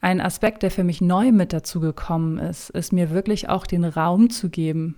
Ein 0.00 0.22
Aspekt, 0.22 0.62
der 0.62 0.70
für 0.70 0.84
mich 0.84 1.02
neu 1.02 1.30
mit 1.30 1.52
dazu 1.52 1.78
gekommen 1.78 2.38
ist, 2.38 2.70
ist 2.70 2.90
mir 2.90 3.10
wirklich 3.10 3.50
auch 3.50 3.66
den 3.66 3.84
Raum 3.84 4.30
zu 4.30 4.48
geben, 4.48 4.96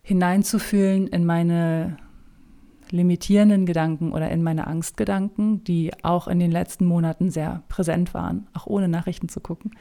hineinzufühlen 0.00 1.08
in 1.08 1.26
meine 1.26 1.98
limitierenden 2.92 3.66
Gedanken 3.66 4.12
oder 4.12 4.30
in 4.30 4.42
meine 4.42 4.66
Angstgedanken, 4.66 5.64
die 5.64 5.92
auch 6.02 6.28
in 6.28 6.38
den 6.38 6.50
letzten 6.50 6.86
Monaten 6.86 7.30
sehr 7.30 7.62
präsent 7.68 8.14
waren, 8.14 8.48
auch 8.54 8.66
ohne 8.66 8.88
Nachrichten 8.88 9.28
zu 9.28 9.40
gucken. 9.40 9.72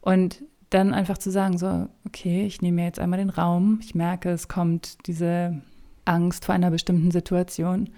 Und 0.00 0.42
dann 0.70 0.94
einfach 0.94 1.18
zu 1.18 1.30
sagen, 1.30 1.58
so, 1.58 1.88
okay, 2.06 2.46
ich 2.46 2.62
nehme 2.62 2.76
mir 2.76 2.84
jetzt 2.84 3.00
einmal 3.00 3.18
den 3.18 3.30
Raum, 3.30 3.80
ich 3.82 3.94
merke, 3.94 4.30
es 4.30 4.48
kommt 4.48 5.06
diese 5.06 5.60
Angst 6.04 6.44
vor 6.44 6.54
einer 6.54 6.70
bestimmten 6.70 7.10
Situation 7.10 7.90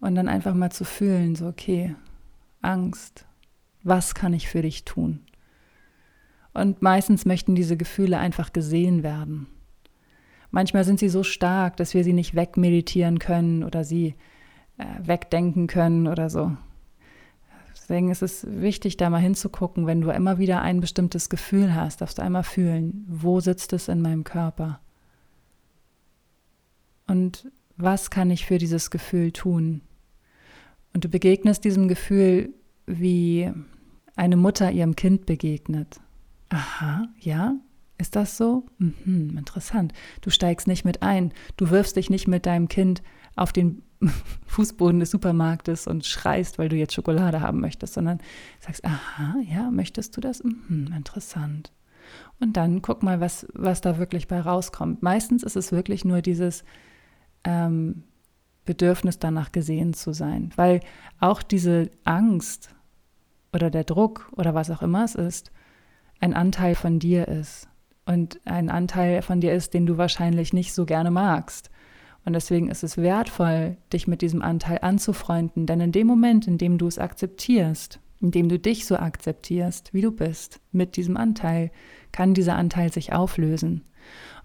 und 0.00 0.14
dann 0.14 0.28
einfach 0.28 0.54
mal 0.54 0.70
zu 0.70 0.84
fühlen, 0.84 1.34
so, 1.36 1.46
okay, 1.46 1.94
Angst, 2.60 3.26
was 3.82 4.14
kann 4.14 4.34
ich 4.34 4.48
für 4.48 4.62
dich 4.62 4.84
tun? 4.84 5.20
Und 6.52 6.82
meistens 6.82 7.24
möchten 7.24 7.54
diese 7.54 7.76
Gefühle 7.76 8.18
einfach 8.18 8.52
gesehen 8.52 9.02
werden. 9.02 9.46
Manchmal 10.50 10.84
sind 10.84 10.98
sie 10.98 11.08
so 11.08 11.22
stark, 11.22 11.76
dass 11.76 11.94
wir 11.94 12.04
sie 12.04 12.12
nicht 12.12 12.34
wegmeditieren 12.34 13.18
können 13.18 13.62
oder 13.62 13.84
sie 13.84 14.14
äh, 14.78 14.84
wegdenken 15.02 15.66
können 15.66 16.06
oder 16.06 16.28
so. 16.28 16.56
Deswegen 17.72 18.10
ist 18.10 18.22
es 18.22 18.46
wichtig, 18.48 18.96
da 18.96 19.10
mal 19.10 19.18
hinzugucken, 19.18 19.86
wenn 19.86 20.00
du 20.00 20.10
immer 20.10 20.38
wieder 20.38 20.62
ein 20.62 20.80
bestimmtes 20.80 21.28
Gefühl 21.28 21.74
hast, 21.74 22.00
darfst 22.00 22.18
du 22.18 22.22
einmal 22.22 22.44
fühlen, 22.44 23.04
wo 23.08 23.40
sitzt 23.40 23.72
es 23.72 23.88
in 23.88 24.00
meinem 24.00 24.24
Körper? 24.24 24.80
Und 27.06 27.50
was 27.76 28.10
kann 28.10 28.30
ich 28.30 28.46
für 28.46 28.58
dieses 28.58 28.90
Gefühl 28.90 29.32
tun? 29.32 29.80
Und 30.94 31.04
du 31.04 31.08
begegnest 31.08 31.64
diesem 31.64 31.88
Gefühl 31.88 32.50
wie 32.86 33.50
eine 34.14 34.36
Mutter 34.36 34.70
ihrem 34.70 34.94
Kind 34.94 35.26
begegnet. 35.26 36.00
Aha, 36.48 37.08
ja, 37.18 37.54
ist 38.00 38.16
das 38.16 38.36
so? 38.36 38.66
Mhm, 38.78 39.36
interessant. 39.36 39.92
Du 40.20 40.30
steigst 40.30 40.66
nicht 40.66 40.84
mit 40.84 41.02
ein. 41.02 41.32
Du 41.56 41.70
wirfst 41.70 41.96
dich 41.96 42.10
nicht 42.10 42.28
mit 42.28 42.46
deinem 42.46 42.68
Kind 42.68 43.02
auf 43.36 43.52
den 43.52 43.82
Fußboden 44.46 45.00
des 45.00 45.10
Supermarktes 45.10 45.86
und 45.86 46.06
schreist, 46.06 46.58
weil 46.58 46.68
du 46.68 46.76
jetzt 46.76 46.94
Schokolade 46.94 47.40
haben 47.40 47.60
möchtest, 47.60 47.94
sondern 47.94 48.18
sagst, 48.58 48.84
aha, 48.84 49.36
ja, 49.46 49.70
möchtest 49.70 50.16
du 50.16 50.20
das? 50.20 50.42
Mhm, 50.42 50.92
interessant. 50.96 51.72
Und 52.40 52.56
dann 52.56 52.82
guck 52.82 53.02
mal, 53.02 53.20
was, 53.20 53.46
was 53.52 53.80
da 53.80 53.98
wirklich 53.98 54.26
bei 54.26 54.40
rauskommt. 54.40 55.02
Meistens 55.02 55.42
ist 55.42 55.56
es 55.56 55.70
wirklich 55.70 56.04
nur 56.04 56.22
dieses 56.22 56.64
ähm, 57.44 58.04
Bedürfnis 58.64 59.18
danach 59.18 59.52
gesehen 59.52 59.94
zu 59.94 60.12
sein, 60.12 60.50
weil 60.56 60.80
auch 61.18 61.42
diese 61.42 61.90
Angst 62.04 62.74
oder 63.52 63.70
der 63.70 63.84
Druck 63.84 64.32
oder 64.36 64.54
was 64.54 64.70
auch 64.70 64.82
immer 64.82 65.04
es 65.04 65.14
ist, 65.14 65.50
ein 66.20 66.34
Anteil 66.34 66.74
von 66.74 66.98
dir 66.98 67.28
ist 67.28 67.68
und 68.06 68.40
ein 68.44 68.70
Anteil 68.70 69.22
von 69.22 69.40
dir 69.40 69.52
ist, 69.52 69.74
den 69.74 69.86
du 69.86 69.96
wahrscheinlich 69.98 70.52
nicht 70.52 70.72
so 70.72 70.84
gerne 70.84 71.10
magst. 71.10 71.70
Und 72.24 72.34
deswegen 72.34 72.68
ist 72.68 72.82
es 72.82 72.98
wertvoll, 72.98 73.76
dich 73.92 74.06
mit 74.06 74.20
diesem 74.22 74.42
Anteil 74.42 74.78
anzufreunden, 74.82 75.66
denn 75.66 75.80
in 75.80 75.92
dem 75.92 76.06
Moment, 76.06 76.46
in 76.46 76.58
dem 76.58 76.76
du 76.76 76.86
es 76.86 76.98
akzeptierst, 76.98 77.98
in 78.20 78.30
dem 78.30 78.48
du 78.48 78.58
dich 78.58 78.86
so 78.86 78.96
akzeptierst, 78.96 79.94
wie 79.94 80.02
du 80.02 80.12
bist, 80.12 80.60
mit 80.72 80.96
diesem 80.96 81.16
Anteil, 81.16 81.70
kann 82.12 82.34
dieser 82.34 82.56
Anteil 82.56 82.92
sich 82.92 83.12
auflösen. 83.12 83.84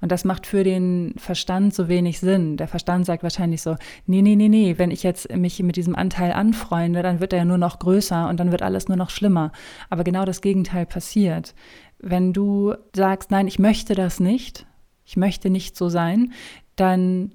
Und 0.01 0.11
das 0.11 0.25
macht 0.25 0.45
für 0.45 0.63
den 0.63 1.13
Verstand 1.17 1.73
so 1.73 1.87
wenig 1.87 2.19
Sinn. 2.19 2.57
Der 2.57 2.67
Verstand 2.67 3.05
sagt 3.05 3.23
wahrscheinlich 3.23 3.61
so, 3.61 3.75
nee, 4.05 4.21
nee, 4.21 4.35
nee, 4.35 4.49
nee, 4.49 4.77
wenn 4.77 4.91
ich 4.91 5.03
jetzt 5.03 5.33
mich 5.35 5.61
mit 5.63 5.77
diesem 5.77 5.95
Anteil 5.95 6.33
anfreunde, 6.33 7.01
dann 7.01 7.19
wird 7.19 7.33
er 7.33 7.39
ja 7.39 7.45
nur 7.45 7.57
noch 7.57 7.79
größer 7.79 8.27
und 8.29 8.39
dann 8.39 8.51
wird 8.51 8.61
alles 8.61 8.87
nur 8.87 8.97
noch 8.97 9.09
schlimmer. 9.09 9.51
Aber 9.89 10.03
genau 10.03 10.25
das 10.25 10.41
Gegenteil 10.41 10.85
passiert. 10.85 11.55
Wenn 12.07 12.33
du 12.33 12.75
sagst, 12.95 13.31
nein, 13.31 13.47
ich 13.47 13.57
möchte 13.57 13.95
das 13.95 14.19
nicht, 14.19 14.67
ich 15.05 15.17
möchte 15.17 15.49
nicht 15.49 15.75
so 15.75 15.89
sein, 15.89 16.33
dann 16.75 17.33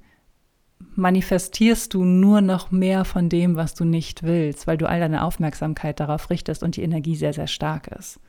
manifestierst 0.95 1.93
du 1.93 2.05
nur 2.05 2.41
noch 2.41 2.71
mehr 2.71 3.05
von 3.05 3.29
dem, 3.29 3.57
was 3.57 3.75
du 3.75 3.85
nicht 3.85 4.23
willst, 4.23 4.69
weil 4.69 4.79
du 4.79 4.89
all 4.89 5.01
deine 5.01 5.25
Aufmerksamkeit 5.25 5.99
darauf 5.99 6.31
richtest 6.31 6.63
und 6.63 6.77
die 6.77 6.85
Energie 6.85 7.17
sehr, 7.17 7.33
sehr 7.33 7.49
stark 7.49 7.89
ist. 7.89 8.21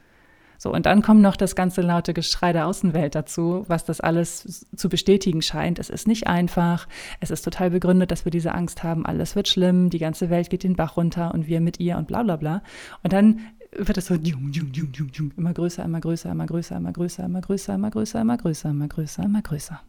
So, 0.57 0.73
und 0.73 0.87
dann 0.87 1.03
kommt 1.03 1.21
noch 1.21 1.35
das 1.35 1.55
ganze 1.55 1.81
laute 1.81 2.15
Geschrei 2.15 2.53
der 2.53 2.65
Außenwelt 2.65 3.13
dazu, 3.13 3.63
was 3.67 3.85
das 3.85 4.01
alles 4.01 4.65
zu 4.75 4.89
bestätigen 4.89 5.43
scheint. 5.43 5.77
Es 5.77 5.91
ist 5.91 6.07
nicht 6.07 6.25
einfach, 6.25 6.87
es 7.19 7.29
ist 7.29 7.43
total 7.43 7.69
begründet, 7.69 8.09
dass 8.09 8.25
wir 8.25 8.31
diese 8.31 8.55
Angst 8.55 8.81
haben, 8.81 9.05
alles 9.05 9.35
wird 9.35 9.47
schlimm, 9.47 9.91
die 9.91 9.99
ganze 9.99 10.31
Welt 10.31 10.49
geht 10.49 10.63
den 10.63 10.75
Bach 10.75 10.97
runter 10.97 11.35
und 11.35 11.45
wir 11.45 11.61
mit 11.61 11.79
ihr 11.79 11.97
und 11.97 12.07
bla 12.07 12.23
bla 12.23 12.35
bla. 12.35 12.63
Und 13.03 13.13
dann 13.13 13.41
wird 13.75 13.97
es 13.97 14.07
so 14.07 14.15
immer 14.15 15.53
größer, 15.53 15.83
immer 15.85 16.01
größer, 16.01 16.31
immer 16.31 16.45
größer, 16.45 16.75
immer 16.75 16.91
größer, 16.91 17.25
immer 17.25 17.41
größer, 17.41 17.73
immer 17.75 17.91
größer, 17.91 18.21
immer 18.21 18.37
größer, 18.37 18.69
immer 18.69 18.87
größer, 18.87 19.23
immer 19.23 19.41
größer. 19.41 19.81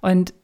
Und 0.00 0.34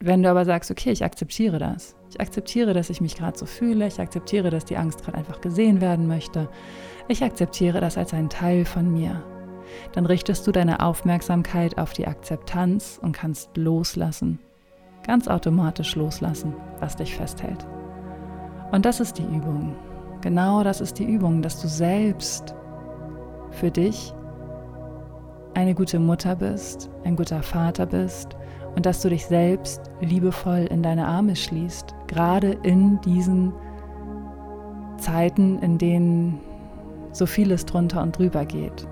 wenn 0.00 0.22
du 0.22 0.28
aber 0.28 0.44
sagst, 0.44 0.70
okay, 0.70 0.90
ich 0.90 1.04
akzeptiere 1.04 1.58
das, 1.58 1.96
ich 2.10 2.20
akzeptiere, 2.20 2.74
dass 2.74 2.90
ich 2.90 3.00
mich 3.00 3.16
gerade 3.16 3.38
so 3.38 3.46
fühle, 3.46 3.86
ich 3.86 4.00
akzeptiere, 4.00 4.50
dass 4.50 4.64
die 4.64 4.76
Angst 4.76 5.02
gerade 5.02 5.16
einfach 5.16 5.40
gesehen 5.40 5.80
werden 5.80 6.06
möchte, 6.06 6.50
ich 7.08 7.22
akzeptiere 7.22 7.80
das 7.80 7.96
als 7.96 8.12
einen 8.12 8.28
Teil 8.28 8.64
von 8.64 8.92
mir, 8.92 9.22
dann 9.92 10.04
richtest 10.04 10.46
du 10.46 10.52
deine 10.52 10.80
Aufmerksamkeit 10.80 11.78
auf 11.78 11.92
die 11.92 12.06
Akzeptanz 12.06 12.98
und 13.00 13.12
kannst 13.12 13.56
loslassen, 13.56 14.40
ganz 15.06 15.28
automatisch 15.28 15.94
loslassen, 15.94 16.54
was 16.80 16.96
dich 16.96 17.14
festhält. 17.14 17.64
Und 18.72 18.84
das 18.84 19.00
ist 19.00 19.18
die 19.18 19.22
Übung. 19.22 19.76
Genau 20.24 20.64
das 20.64 20.80
ist 20.80 20.98
die 20.98 21.04
Übung, 21.04 21.42
dass 21.42 21.60
du 21.60 21.68
selbst 21.68 22.54
für 23.50 23.70
dich 23.70 24.14
eine 25.52 25.74
gute 25.74 25.98
Mutter 25.98 26.34
bist, 26.34 26.88
ein 27.04 27.14
guter 27.14 27.42
Vater 27.42 27.84
bist 27.84 28.34
und 28.74 28.86
dass 28.86 29.02
du 29.02 29.10
dich 29.10 29.26
selbst 29.26 29.82
liebevoll 30.00 30.66
in 30.70 30.82
deine 30.82 31.06
Arme 31.06 31.36
schließt, 31.36 31.94
gerade 32.06 32.52
in 32.62 32.98
diesen 33.02 33.52
Zeiten, 34.96 35.58
in 35.58 35.76
denen 35.76 36.40
so 37.12 37.26
vieles 37.26 37.66
drunter 37.66 38.02
und 38.02 38.16
drüber 38.16 38.46
geht. 38.46 38.88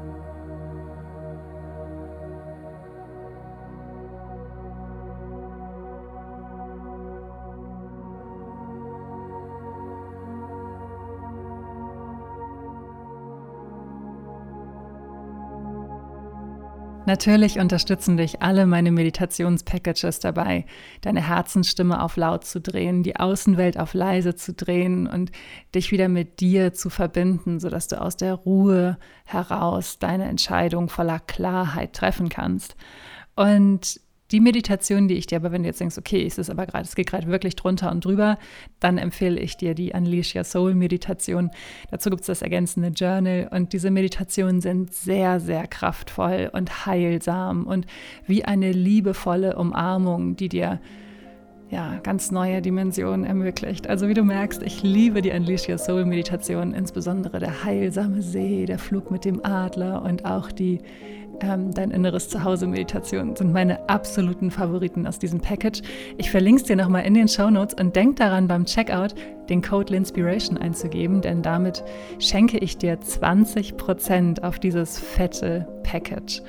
Natürlich 17.05 17.59
unterstützen 17.59 18.17
dich 18.17 18.43
alle 18.43 18.65
meine 18.65 18.93
Meditationspackages 18.93 20.21
dabei, 20.21 20.67
deine 21.01 21.27
Herzensstimme 21.27 22.01
auf 22.01 22.17
laut 22.17 22.45
zu 22.45 22.61
drehen, 22.61 23.03
die 23.03 23.17
Außenwelt 23.17 23.77
auf 23.77 23.93
leise 23.93 24.37
zu 24.37 24.55
drehen 24.55 25.09
und 25.09 25.33
dich 25.75 25.91
wieder 25.91 26.09
mit 26.09 26.39
dir 26.39 26.73
zu 26.73 26.91
verbinden, 26.91 27.59
sodass 27.59 27.89
du 27.89 28.01
aus 28.01 28.17
der 28.17 28.35
Ruhe 28.35 28.99
heraus 29.25 29.99
deine 29.99 30.27
Entscheidung 30.27 30.89
voller 30.89 31.19
Klarheit 31.19 31.93
treffen 31.93 32.29
kannst. 32.29 32.77
Und 33.35 34.01
Die 34.33 34.41
Meditation, 34.41 35.09
die 35.09 35.15
ich 35.15 35.27
dir 35.27 35.37
aber, 35.37 35.53
wenn 35.53 35.63
du 35.63 35.69
jetzt 35.69 35.81
denkst, 35.81 35.99
okay, 35.99 36.25
es 36.27 36.39
ist 36.39 36.49
aber 36.49 36.65
gerade, 36.65 36.85
es 36.85 36.95
geht 36.95 37.11
gerade 37.11 37.27
wirklich 37.27 37.55
drunter 37.55 37.91
und 37.91 38.03
drüber, 38.05 38.39
dann 38.81 38.97
empfehle 38.97 39.39
ich 39.39 39.59
dir 39.59 39.75
die 39.75 39.93
Unleash 39.93 40.35
Your 40.35 40.45
Soul 40.45 40.75
Meditation. 40.75 41.51
Dazu 41.91 42.09
gibt 42.09 42.23
es 42.23 42.29
das 42.29 42.41
ergänzende 42.41 42.89
Journal 42.89 43.49
und 43.53 43.75
diese 43.75 43.91
Meditationen 43.91 44.63
sind 44.63 44.95
sehr, 44.95 45.39
sehr 45.39 45.67
kraftvoll 45.67 46.51
und 46.53 46.87
heilsam 46.87 47.67
und 47.67 47.87
wie 48.27 48.43
eine 48.45 48.73
liebevolle 48.73 49.57
Umarmung, 49.57 50.35
die 50.35 50.49
dir 50.49 50.81
ja, 51.73 51.99
ganz 52.03 52.31
neue 52.31 52.61
Dimensionen 52.61 53.25
ermöglicht. 53.25 53.89
Also 53.89 54.07
wie 54.07 54.13
du 54.13 54.25
merkst, 54.25 54.63
ich 54.63 54.83
liebe 54.83 55.23
die 55.23 55.31
Unleash 55.31 55.71
Your 55.71 55.79
Soul 55.79 56.05
Meditation, 56.05 56.75
insbesondere 56.75 57.39
der 57.39 57.65
heilsame 57.65 58.21
See, 58.21 58.67
der 58.67 58.79
Flug 58.79 59.11
mit 59.11 59.25
dem 59.25 59.43
Adler 59.43 60.03
und 60.03 60.27
auch 60.27 60.53
die 60.53 60.81
ähm, 61.41 61.73
Dein 61.73 61.91
inneres 61.91 62.29
Zuhause 62.29 62.67
Meditation 62.67 63.35
sind 63.35 63.55
meine 63.55 63.89
absoluten 63.89 64.51
Favoriten 64.51 65.07
aus 65.07 65.19
diesem 65.19 65.41
Package. 65.41 65.81
Ich 66.19 66.31
verlinke 66.31 66.61
es 66.61 66.67
dir 66.69 66.77
nochmal 66.77 67.07
in 67.07 67.15
den 67.15 67.27
Show 67.27 67.49
Notes 67.49 67.75
und 67.81 67.97
denk 67.97 68.17
daran 68.17 68.49
beim 68.49 68.67
Checkout 68.67 69.15
den 69.49 69.63
Code 69.63 69.95
Linspiration 69.95 70.59
einzugeben, 70.59 71.23
denn 71.23 71.41
damit 71.41 71.83
schenke 72.19 72.59
ich 72.59 72.77
dir 72.77 73.01
20% 73.01 74.43
auf 74.43 74.59
dieses 74.59 74.99
fette 74.99 75.67
Package. 75.85 76.43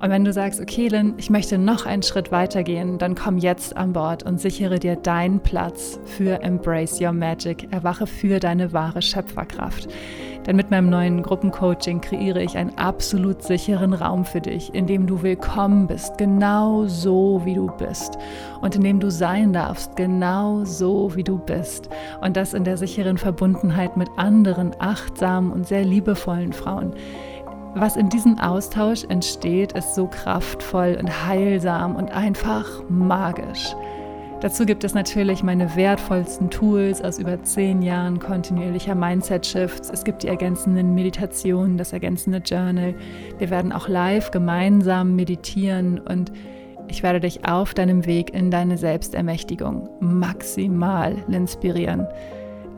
Und 0.00 0.08
wenn 0.08 0.24
du 0.24 0.32
sagst, 0.32 0.60
okay, 0.60 0.88
Lynn, 0.88 1.14
ich 1.18 1.28
möchte 1.28 1.58
noch 1.58 1.84
einen 1.84 2.02
Schritt 2.02 2.32
weiter 2.32 2.62
gehen, 2.62 2.96
dann 2.96 3.14
komm 3.14 3.36
jetzt 3.36 3.76
an 3.76 3.92
Bord 3.92 4.22
und 4.22 4.40
sichere 4.40 4.78
dir 4.78 4.96
deinen 4.96 5.40
Platz 5.40 6.00
für 6.06 6.42
Embrace 6.42 7.02
Your 7.02 7.12
Magic. 7.12 7.70
Erwache 7.70 8.06
für 8.06 8.40
deine 8.40 8.72
wahre 8.72 9.02
Schöpferkraft. 9.02 9.88
Denn 10.46 10.56
mit 10.56 10.70
meinem 10.70 10.88
neuen 10.88 11.22
Gruppencoaching 11.22 12.00
kreiere 12.00 12.42
ich 12.42 12.56
einen 12.56 12.78
absolut 12.78 13.42
sicheren 13.42 13.92
Raum 13.92 14.24
für 14.24 14.40
dich, 14.40 14.72
in 14.72 14.86
dem 14.86 15.06
du 15.06 15.22
willkommen 15.22 15.86
bist, 15.86 16.16
genau 16.16 16.86
so 16.86 17.42
wie 17.44 17.54
du 17.54 17.70
bist. 17.76 18.16
Und 18.62 18.74
in 18.76 18.82
dem 18.82 19.00
du 19.00 19.10
sein 19.10 19.52
darfst, 19.52 19.96
genau 19.96 20.64
so 20.64 21.14
wie 21.14 21.24
du 21.24 21.36
bist. 21.36 21.90
Und 22.22 22.38
das 22.38 22.54
in 22.54 22.64
der 22.64 22.78
sicheren 22.78 23.18
Verbundenheit 23.18 23.98
mit 23.98 24.08
anderen 24.16 24.72
achtsamen 24.78 25.52
und 25.52 25.68
sehr 25.68 25.84
liebevollen 25.84 26.54
Frauen 26.54 26.94
was 27.74 27.96
in 27.96 28.08
diesem 28.08 28.38
Austausch 28.38 29.04
entsteht, 29.04 29.72
ist 29.72 29.94
so 29.94 30.06
kraftvoll 30.06 30.96
und 30.98 31.26
heilsam 31.26 31.96
und 31.96 32.10
einfach 32.10 32.66
magisch. 32.88 33.74
Dazu 34.40 34.64
gibt 34.64 34.84
es 34.84 34.94
natürlich 34.94 35.42
meine 35.42 35.76
wertvollsten 35.76 36.48
Tools 36.48 37.02
aus 37.02 37.18
über 37.18 37.42
zehn 37.42 37.82
Jahren 37.82 38.18
kontinuierlicher 38.18 38.94
Mindset-Shifts. 38.94 39.90
Es 39.90 40.02
gibt 40.02 40.22
die 40.22 40.28
ergänzenden 40.28 40.94
Meditationen, 40.94 41.76
das 41.76 41.92
ergänzende 41.92 42.38
Journal. 42.38 42.94
Wir 43.38 43.50
werden 43.50 43.70
auch 43.70 43.86
live 43.86 44.30
gemeinsam 44.30 45.14
meditieren 45.14 46.00
und 46.00 46.32
ich 46.88 47.02
werde 47.02 47.20
dich 47.20 47.46
auf 47.46 47.74
deinem 47.74 48.06
Weg 48.06 48.32
in 48.34 48.50
deine 48.50 48.78
Selbstermächtigung 48.78 49.90
maximal 50.00 51.14
inspirieren. 51.28 52.08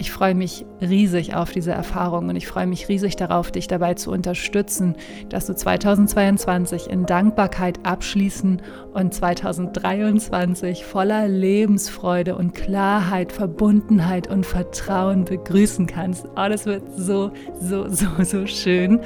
Ich 0.02 0.11
freue 0.11 0.35
mich 0.35 0.66
riesig 0.80 1.37
auf 1.37 1.52
diese 1.52 1.71
Erfahrung 1.71 2.28
und 2.28 2.35
ich 2.35 2.49
freue 2.49 2.66
mich 2.66 2.88
riesig 2.88 3.14
darauf, 3.14 3.52
dich 3.52 3.68
dabei 3.68 3.94
zu 3.94 4.11
unterstützen, 4.11 4.97
dass 5.28 5.47
du 5.47 5.54
2022 5.54 6.90
in 6.90 7.06
Dankbarkeit 7.06 7.78
abschließen 7.85 8.61
und 8.94 9.14
2023 9.14 10.85
voller 10.85 11.28
Lebensfreude 11.28 12.35
und 12.35 12.52
Klarheit, 12.52 13.30
Verbundenheit 13.30 14.26
und 14.26 14.44
Vertrauen 14.44 15.25
begrüßen 15.25 15.87
kannst. 15.87 16.26
Oh, 16.30 16.49
das 16.49 16.66
wird 16.66 16.82
so, 16.97 17.30
so, 17.61 17.87
so, 17.88 18.09
so 18.25 18.44
schön. 18.49 18.99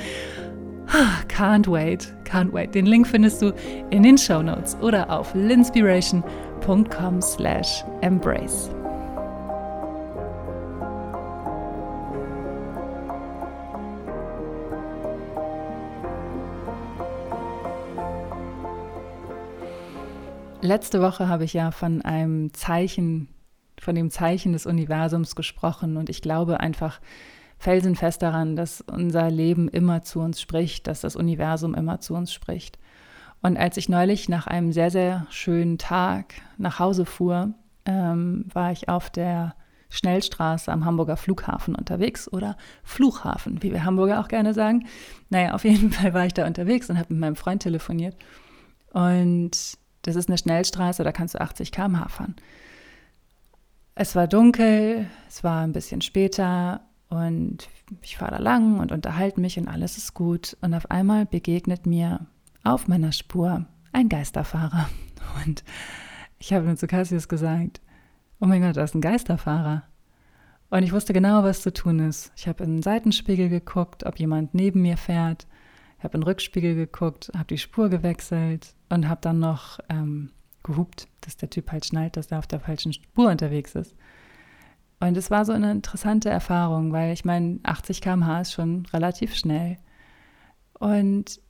Can't 1.29 1.71
wait, 1.71 2.11
can't 2.25 2.55
wait. 2.55 2.75
Den 2.75 2.87
Link 2.87 3.07
findest 3.07 3.43
du 3.43 3.53
in 3.91 4.03
den 4.03 4.17
Show 4.17 4.41
Notes 4.41 4.79
oder 4.81 5.11
auf 5.11 5.35
linspiration.com 5.35 7.21
slash 7.21 7.85
embrace. 8.01 8.71
Letzte 20.63 21.01
Woche 21.03 21.29
habe 21.29 21.45
ich 21.45 21.53
ja 21.53 21.71
von 21.71 22.03
einem 22.03 22.53
Zeichen, 22.55 23.29
von 23.79 23.95
dem 23.95 24.11
Zeichen 24.11 24.53
des 24.53 24.67
Universums 24.67 25.37
gesprochen 25.37 25.97
und 25.97 26.09
ich 26.09 26.23
glaube 26.23 26.61
einfach 26.61 27.01
felsenfest 27.59 28.23
daran, 28.23 28.57
dass 28.57 28.81
unser 28.81 29.31
Leben 29.31 29.69
immer 29.69 30.03
zu 30.03 30.21
uns 30.21 30.41
spricht, 30.41 30.87
dass 30.87 31.03
das 31.03 31.17
Universum 31.17 31.75
immer 31.75 32.01
zu 32.01 32.15
uns 32.15 32.33
spricht. 32.33 32.79
Und 33.43 33.57
als 33.57 33.77
ich 33.77 33.89
neulich 33.89 34.29
nach 34.29 34.47
einem 34.47 34.73
sehr, 34.73 34.91
sehr 34.91 35.27
schönen 35.31 35.79
Tag 35.79 36.35
nach 36.59 36.79
Hause 36.79 37.05
fuhr, 37.05 37.55
ähm, 37.85 38.47
war 38.53 38.73
ich 38.73 38.89
auf 38.89 39.11
der 39.11 39.55
Schnellstraße 39.89 40.73
am 40.73 40.85
Hamburger 40.85 41.17
Flughafen 41.17 41.75
unterwegs 41.75 42.31
oder 42.33 42.57
Flughafen, 42.83 43.63
wie 43.63 43.73
wir 43.73 43.85
Hamburger 43.85 44.21
auch 44.21 44.29
gerne 44.29 44.53
sagen. 44.53 44.87
Naja, 45.31 45.55
auf 45.55 45.65
jeden 45.65 45.91
Fall 45.93 46.13
war 46.13 46.27
ich 46.27 46.35
da 46.35 46.47
unterwegs 46.47 46.91
und 46.91 46.99
habe 46.99 47.13
mit 47.15 47.21
meinem 47.21 47.37
Freund 47.37 47.63
telefoniert. 47.63 48.17
Und 48.93 49.79
das 50.07 50.17
ist 50.17 50.29
eine 50.29 50.39
Schnellstraße, 50.39 51.05
da 51.05 51.13
kannst 51.13 51.35
du 51.35 51.41
80 51.41 51.73
km/h 51.73 52.09
fahren. 52.09 52.37
Es 53.95 54.15
war 54.15 54.29
dunkel, 54.29 55.07
es 55.29 55.43
war 55.43 55.63
ein 55.63 55.73
bisschen 55.73 56.03
später 56.03 56.83
und 57.09 57.69
ich 58.03 58.17
fahre 58.17 58.33
da 58.33 58.39
lang 58.39 58.79
und 58.79 58.93
unterhalte 58.93 59.41
mich 59.41 59.59
und 59.59 59.69
alles 59.69 59.97
ist 59.97 60.15
gut. 60.15 60.57
Und 60.61 60.75
auf 60.75 60.91
einmal 60.91 61.25
begegnet 61.25 61.87
mir 61.87 62.27
auf 62.63 62.89
meiner 62.89 63.13
Spur 63.13 63.65
ein 63.93 64.09
Geisterfahrer. 64.09 64.89
Und 65.47 65.65
ich 66.39 66.53
habe 66.53 66.65
mir 66.65 66.77
zu 66.77 66.87
Cassius 66.87 67.29
gesagt, 67.29 67.81
oh 68.41 68.47
mein 68.47 68.63
Gott, 68.63 68.77
da 68.77 68.85
ist 68.85 68.95
ein 68.95 69.01
Geisterfahrer. 69.01 69.83
Und 70.71 70.83
ich 70.83 70.93
wusste 70.93 71.13
genau, 71.13 71.43
was 71.43 71.63
zu 71.63 71.73
tun 71.73 72.01
ist. 72.01 72.33
Ich 72.37 72.49
habe 72.49 72.65
in 72.65 72.77
den 72.77 72.83
Seitenspiegel 72.83 73.49
geguckt, 73.49 74.05
ob 74.05 74.19
jemand 74.19 74.55
neben 74.55 74.83
mir 74.83 74.97
fährt 74.97 75.47
habe 75.99 76.15
in 76.15 76.21
den 76.21 76.29
Rückspiegel 76.29 76.75
geguckt, 76.75 77.31
habe 77.35 77.47
die 77.47 77.59
Spur 77.59 77.89
gewechselt 77.89 78.75
und 78.89 79.09
habe 79.09 79.21
dann 79.21 79.39
noch 79.39 79.79
ähm, 79.89 80.31
gehupt, 80.63 81.09
dass 81.23 81.37
der 81.37 81.51
Typ 81.51 81.73
halt 81.73 81.87
schnallt, 81.87 82.17
dass 82.17 82.31
er 82.31 82.39
auf 82.39 82.47
der 82.47 82.61
falschen 82.61 82.93
Spur 82.93 83.31
unterwegs 83.31 83.75
ist. 83.75 83.95
Und 85.01 85.17
es 85.17 85.31
war 85.31 85.45
so 85.45 85.53
eine 85.53 85.71
interessante 85.71 86.31
Erfahrung, 86.31 86.93
weil 86.93 87.13
ich 87.13 87.25
meine, 87.25 87.61
80 87.63 88.01
km/h 88.01 88.41
ist 88.41 88.53
schon 88.53 88.87
relativ 88.87 89.35
schnell. 89.35 89.77
Und 90.79 91.41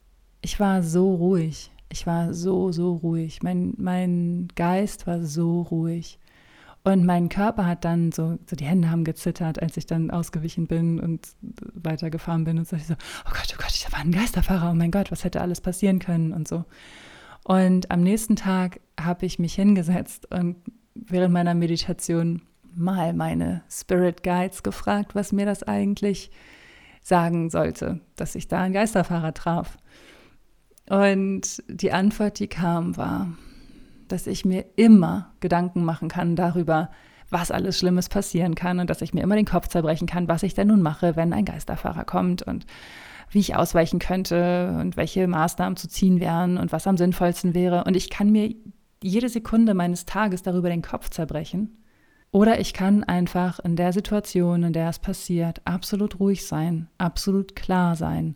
ich 0.41 0.59
war 0.59 0.83
so 0.83 1.15
ruhig. 1.15 1.71
Ich 1.89 2.05
war 2.05 2.33
so, 2.33 2.71
so 2.71 2.95
ruhig. 2.95 3.41
Mein, 3.43 3.73
mein 3.77 4.49
Geist 4.55 5.07
war 5.07 5.23
so 5.23 5.61
ruhig. 5.61 6.19
Und 6.87 7.03
mein 7.03 7.27
Körper 7.27 7.65
hat 7.65 7.83
dann 7.83 8.13
so, 8.13 8.39
so 8.49 8.55
die 8.55 8.63
Hände 8.63 8.89
haben 8.89 9.03
gezittert, 9.03 9.61
als 9.61 9.75
ich 9.75 9.87
dann 9.87 10.09
ausgewichen 10.09 10.67
bin 10.67 11.01
und 11.01 11.27
weitergefahren 11.73 12.45
bin 12.45 12.57
und 12.59 12.65
so, 12.65 12.77
so, 12.77 12.93
oh 12.93 13.29
Gott, 13.29 13.53
oh 13.53 13.61
Gott, 13.61 13.73
ich 13.73 13.91
war 13.91 13.99
ein 13.99 14.13
Geisterfahrer, 14.13 14.71
oh 14.71 14.73
mein 14.73 14.91
Gott, 14.91 15.11
was 15.11 15.25
hätte 15.25 15.41
alles 15.41 15.59
passieren 15.59 15.99
können 15.99 16.31
und 16.31 16.47
so. 16.47 16.63
Und 17.43 17.91
am 17.91 18.03
nächsten 18.03 18.37
Tag 18.37 18.79
habe 18.97 19.25
ich 19.25 19.37
mich 19.37 19.53
hingesetzt 19.53 20.31
und 20.31 20.55
während 20.95 21.33
meiner 21.33 21.55
Meditation 21.55 22.43
mal 22.73 23.11
meine 23.11 23.63
Spirit 23.69 24.23
Guides 24.23 24.63
gefragt, 24.63 25.13
was 25.13 25.33
mir 25.33 25.45
das 25.45 25.63
eigentlich 25.63 26.31
sagen 27.01 27.49
sollte, 27.49 27.99
dass 28.15 28.33
ich 28.33 28.47
da 28.47 28.61
einen 28.61 28.73
Geisterfahrer 28.73 29.33
traf. 29.33 29.77
Und 30.89 31.61
die 31.67 31.91
Antwort, 31.91 32.39
die 32.39 32.47
kam, 32.47 32.95
war, 32.95 33.27
dass 34.11 34.27
ich 34.27 34.45
mir 34.45 34.65
immer 34.75 35.33
Gedanken 35.39 35.83
machen 35.83 36.09
kann 36.09 36.35
darüber, 36.35 36.89
was 37.29 37.51
alles 37.51 37.77
Schlimmes 37.77 38.09
passieren 38.09 38.55
kann 38.55 38.79
und 38.79 38.89
dass 38.89 39.01
ich 39.01 39.13
mir 39.13 39.21
immer 39.21 39.35
den 39.35 39.45
Kopf 39.45 39.67
zerbrechen 39.67 40.07
kann, 40.07 40.27
was 40.27 40.43
ich 40.43 40.53
denn 40.53 40.69
nun 40.69 40.81
mache, 40.81 41.15
wenn 41.15 41.33
ein 41.33 41.45
Geisterfahrer 41.45 42.05
kommt 42.05 42.41
und 42.41 42.65
wie 43.29 43.39
ich 43.39 43.55
ausweichen 43.55 43.99
könnte 43.99 44.77
und 44.79 44.95
welche 44.95 45.27
Maßnahmen 45.27 45.75
zu 45.75 45.89
ziehen 45.89 46.19
wären 46.19 46.57
und 46.57 46.71
was 46.71 46.87
am 46.87 46.97
sinnvollsten 46.97 47.53
wäre. 47.53 47.83
Und 47.83 47.95
ich 47.95 48.09
kann 48.09 48.31
mir 48.31 48.55
jede 49.03 49.29
Sekunde 49.29 49.73
meines 49.73 50.05
Tages 50.05 50.43
darüber 50.43 50.69
den 50.69 50.81
Kopf 50.81 51.09
zerbrechen. 51.09 51.83
Oder 52.31 52.59
ich 52.59 52.73
kann 52.73 53.03
einfach 53.03 53.59
in 53.59 53.75
der 53.75 53.93
Situation, 53.93 54.63
in 54.63 54.73
der 54.73 54.89
es 54.89 54.99
passiert, 54.99 55.61
absolut 55.65 56.19
ruhig 56.19 56.45
sein, 56.45 56.87
absolut 56.97 57.55
klar 57.55 57.95
sein 57.95 58.35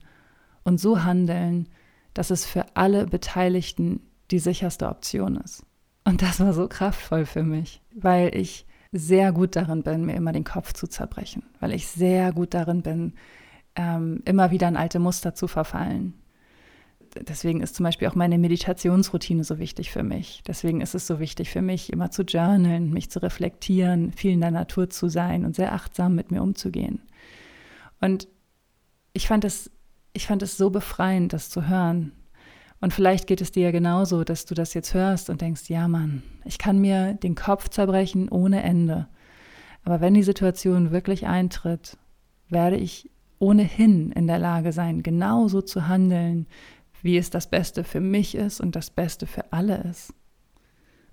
und 0.64 0.80
so 0.80 1.04
handeln, 1.04 1.68
dass 2.14 2.30
es 2.30 2.46
für 2.46 2.66
alle 2.74 3.06
Beteiligten 3.06 4.02
die 4.32 4.40
sicherste 4.40 4.88
Option 4.88 5.38
ist. 5.38 5.64
Und 6.04 6.22
das 6.22 6.40
war 6.40 6.54
so 6.54 6.68
kraftvoll 6.68 7.26
für 7.26 7.44
mich, 7.44 7.82
weil 7.94 8.36
ich 8.36 8.66
sehr 8.92 9.32
gut 9.32 9.56
darin 9.56 9.84
bin, 9.84 10.06
mir 10.06 10.16
immer 10.16 10.32
den 10.32 10.44
Kopf 10.44 10.74
zu 10.74 10.88
zerbrechen, 10.88 11.44
weil 11.60 11.74
ich 11.74 11.88
sehr 11.88 12.34
gut 12.34 12.54
darin 12.54 12.82
bin, 12.82 13.14
ähm, 13.76 14.22
immer 14.26 14.52
wieder 14.52 14.68
in 14.68 14.76
alte 14.76 15.00
Muster 15.00 15.34
zu 15.34 15.48
verfallen. 15.48 16.14
Deswegen 17.28 17.62
ist 17.62 17.76
zum 17.76 17.84
Beispiel 17.84 18.08
auch 18.08 18.16
meine 18.16 18.38
Meditationsroutine 18.38 19.44
so 19.44 19.60
wichtig 19.60 19.92
für 19.92 20.04
mich. 20.04 20.44
Deswegen 20.48 20.82
ist 20.82 20.96
es 20.96 21.08
so 21.08 21.20
wichtig 21.20 21.50
für 21.50 21.62
mich, 21.62 21.92
immer 21.92 22.10
zu 22.10 22.24
journalen, 22.24 22.92
mich 22.92 23.10
zu 23.10 23.22
reflektieren, 23.22 24.14
viel 24.14 24.32
in 24.32 24.42
der 24.42 24.52
Natur 24.52 24.90
zu 24.90 25.10
sein 25.10 25.46
und 25.46 25.56
sehr 25.56 25.74
achtsam 25.74 26.16
mit 26.16 26.32
mir 26.32 26.42
umzugehen. 26.42 27.02
Und 28.00 28.28
ich 29.14 29.28
fand 29.28 29.44
es, 29.44 29.72
ich 30.14 30.26
fand 30.26 30.42
es 30.42 30.58
so 30.58 30.70
befreiend, 30.70 31.34
das 31.34 31.50
zu 31.50 31.68
hören, 31.68 32.14
Und 32.82 32.94
vielleicht 32.94 33.28
geht 33.28 33.42
es 33.42 33.52
dir 33.52 33.64
ja 33.66 33.72
genauso, 33.72 34.24
dass 34.24 34.46
du 34.46 34.56
das 34.56 34.74
jetzt 34.74 34.96
hörst 34.96 35.30
und 35.30 35.42
denkst, 35.42 35.70
ja 35.70 35.88
Mann, 35.88 36.24
ich 36.44 36.58
kann 36.58 36.80
mir 36.80 37.14
den 37.14 37.36
Kopf 37.36 37.70
zerbrechen 37.70 38.28
ohne 38.28 38.64
Ende. 38.64 39.08
Aber 39.84 40.02
wenn 40.02 40.16
die 40.16 40.24
Situation 40.24 40.92
wirklich 40.92 41.28
eintritt, 41.28 41.98
werde 42.50 42.78
ich 42.78 43.10
ohnehin 43.38 44.12
in 44.12 44.28
der 44.28 44.40
Lage 44.40 44.74
sein, 44.74 45.04
genauso 45.04 45.62
zu 45.62 45.88
handeln, 45.88 46.48
wie 47.04 47.18
es 47.18 47.30
das 47.30 47.50
Beste 47.50 47.84
für 47.84 48.00
mich 48.00 48.36
ist 48.36 48.60
und 48.60 48.76
das 48.76 48.90
Beste 48.90 49.26
für 49.26 49.52
alle 49.54 49.78
ist. 49.90 50.14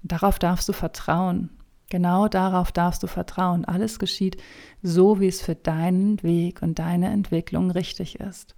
darauf 0.02 0.38
darfst 0.38 0.68
du 0.68 0.72
vertrauen. 0.72 1.50
Genau 1.90 2.28
darauf 2.28 2.72
darfst 2.72 3.02
du 3.02 3.07
vertrauen. 3.07 3.64
Alles 3.64 3.98
geschieht 3.98 4.37
so, 4.83 5.20
wie 5.20 5.28
es 5.28 5.40
für 5.40 5.54
deinen 5.54 6.22
Weg 6.22 6.61
und 6.62 6.78
deine 6.78 7.09
Entwicklung 7.09 7.70
richtig 7.70 8.20
ist. 8.20 8.54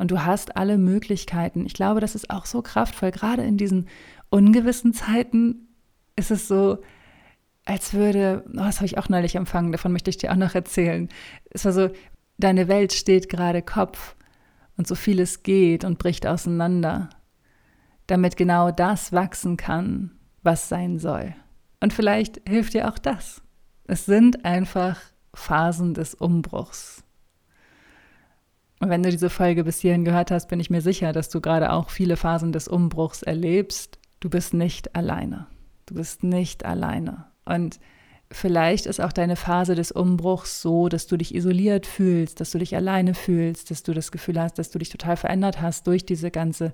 Und 0.00 0.10
du 0.10 0.24
hast 0.24 0.56
alle 0.56 0.78
Möglichkeiten. 0.78 1.66
Ich 1.66 1.74
glaube, 1.74 2.00
das 2.00 2.14
ist 2.14 2.30
auch 2.30 2.46
so 2.46 2.62
kraftvoll. 2.62 3.10
Gerade 3.10 3.42
in 3.42 3.58
diesen 3.58 3.86
ungewissen 4.30 4.94
Zeiten 4.94 5.68
ist 6.16 6.30
es 6.30 6.48
so, 6.48 6.78
als 7.66 7.92
würde, 7.92 8.42
oh, 8.48 8.62
das 8.62 8.76
habe 8.76 8.86
ich 8.86 8.96
auch 8.96 9.10
neulich 9.10 9.34
empfangen, 9.34 9.72
davon 9.72 9.92
möchte 9.92 10.08
ich 10.08 10.16
dir 10.16 10.32
auch 10.32 10.36
noch 10.36 10.54
erzählen. 10.54 11.10
Es 11.50 11.66
war 11.66 11.72
so, 11.72 11.90
deine 12.38 12.66
Welt 12.66 12.94
steht 12.94 13.28
gerade 13.28 13.60
Kopf 13.60 14.16
und 14.78 14.86
so 14.86 14.94
vieles 14.94 15.42
geht 15.42 15.84
und 15.84 15.98
bricht 15.98 16.26
auseinander, 16.26 17.10
damit 18.06 18.38
genau 18.38 18.70
das 18.70 19.12
wachsen 19.12 19.58
kann, 19.58 20.12
was 20.42 20.70
sein 20.70 20.98
soll. 20.98 21.34
Und 21.80 21.92
vielleicht 21.92 22.40
hilft 22.48 22.72
dir 22.72 22.88
auch 22.88 22.96
das. 22.96 23.42
Es 23.84 24.06
sind 24.06 24.46
einfach 24.46 24.98
Phasen 25.34 25.92
des 25.92 26.14
Umbruchs. 26.14 27.04
Und 28.80 28.88
wenn 28.88 29.02
du 29.02 29.10
diese 29.10 29.28
Folge 29.30 29.62
bis 29.62 29.78
hierhin 29.78 30.06
gehört 30.06 30.30
hast, 30.30 30.48
bin 30.48 30.58
ich 30.58 30.70
mir 30.70 30.80
sicher, 30.80 31.12
dass 31.12 31.28
du 31.28 31.42
gerade 31.42 31.72
auch 31.72 31.90
viele 31.90 32.16
Phasen 32.16 32.50
des 32.50 32.66
Umbruchs 32.66 33.22
erlebst. 33.22 33.98
Du 34.20 34.30
bist 34.30 34.54
nicht 34.54 34.96
alleine. 34.96 35.46
Du 35.84 35.94
bist 35.94 36.24
nicht 36.24 36.64
alleine. 36.64 37.26
Und 37.44 37.78
vielleicht 38.32 38.86
ist 38.86 39.00
auch 39.00 39.12
deine 39.12 39.36
Phase 39.36 39.74
des 39.74 39.92
Umbruchs 39.92 40.62
so, 40.62 40.88
dass 40.88 41.06
du 41.06 41.18
dich 41.18 41.34
isoliert 41.34 41.86
fühlst, 41.86 42.40
dass 42.40 42.52
du 42.52 42.58
dich 42.58 42.74
alleine 42.74 43.12
fühlst, 43.12 43.70
dass 43.70 43.82
du 43.82 43.92
das 43.92 44.12
Gefühl 44.12 44.40
hast, 44.40 44.58
dass 44.58 44.70
du 44.70 44.78
dich 44.78 44.88
total 44.88 45.18
verändert 45.18 45.60
hast 45.60 45.86
durch 45.86 46.06
diese 46.06 46.30
ganze 46.30 46.72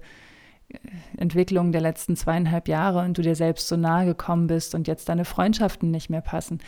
äh, 0.68 0.78
Entwicklung 1.16 1.72
der 1.72 1.80
letzten 1.80 2.14
zweieinhalb 2.14 2.68
Jahre 2.68 3.00
und 3.00 3.18
du 3.18 3.22
dir 3.22 3.34
selbst 3.34 3.66
so 3.66 3.76
nahe 3.76 4.06
gekommen 4.06 4.46
bist 4.46 4.76
und 4.76 4.86
jetzt 4.86 5.08
deine 5.08 5.24
Freundschaften 5.24 5.90
nicht 5.90 6.08
mehr 6.08 6.20
passen. 6.20 6.60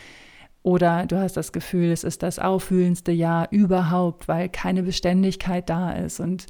Oder 0.69 1.07
du 1.07 1.17
hast 1.17 1.35
das 1.35 1.51
Gefühl, 1.51 1.89
es 1.89 2.03
ist 2.03 2.21
das 2.21 2.37
aufwühlendste 2.37 3.11
Jahr 3.11 3.47
überhaupt, 3.49 4.27
weil 4.27 4.49
keine 4.49 4.83
Beständigkeit 4.83 5.67
da 5.67 5.93
ist 5.93 6.19
und 6.19 6.45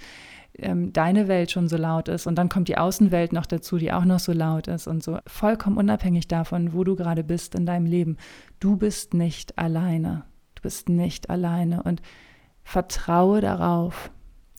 ähm, 0.58 0.92
deine 0.92 1.30
Welt 1.30 1.52
schon 1.52 1.70
so 1.70 1.78
laut 1.78 2.10
ist 2.10 2.28
und 2.28 2.36
dann 2.36 2.50
kommt 2.50 2.68
die 2.68 2.78
Außenwelt 2.78 3.32
noch 3.32 3.46
dazu, 3.46 3.78
die 3.78 3.94
auch 3.94 4.04
noch 4.04 4.20
so 4.20 4.34
laut 4.34 4.68
ist 4.68 4.88
und 4.88 5.02
so. 5.02 5.20
Vollkommen 5.26 5.78
unabhängig 5.78 6.28
davon, 6.28 6.74
wo 6.74 6.84
du 6.84 6.98
gerade 6.98 7.24
bist 7.24 7.56
in 7.56 7.66
deinem 7.66 7.86
Leben. 7.86 8.18
Du 8.60 8.76
bist 8.76 9.14
nicht 9.14 9.58
alleine. 9.58 10.26
Du 10.56 10.64
bist 10.64 10.90
nicht 10.90 11.30
alleine 11.30 11.82
und 11.84 12.02
vertraue 12.62 13.40
darauf, 13.40 14.12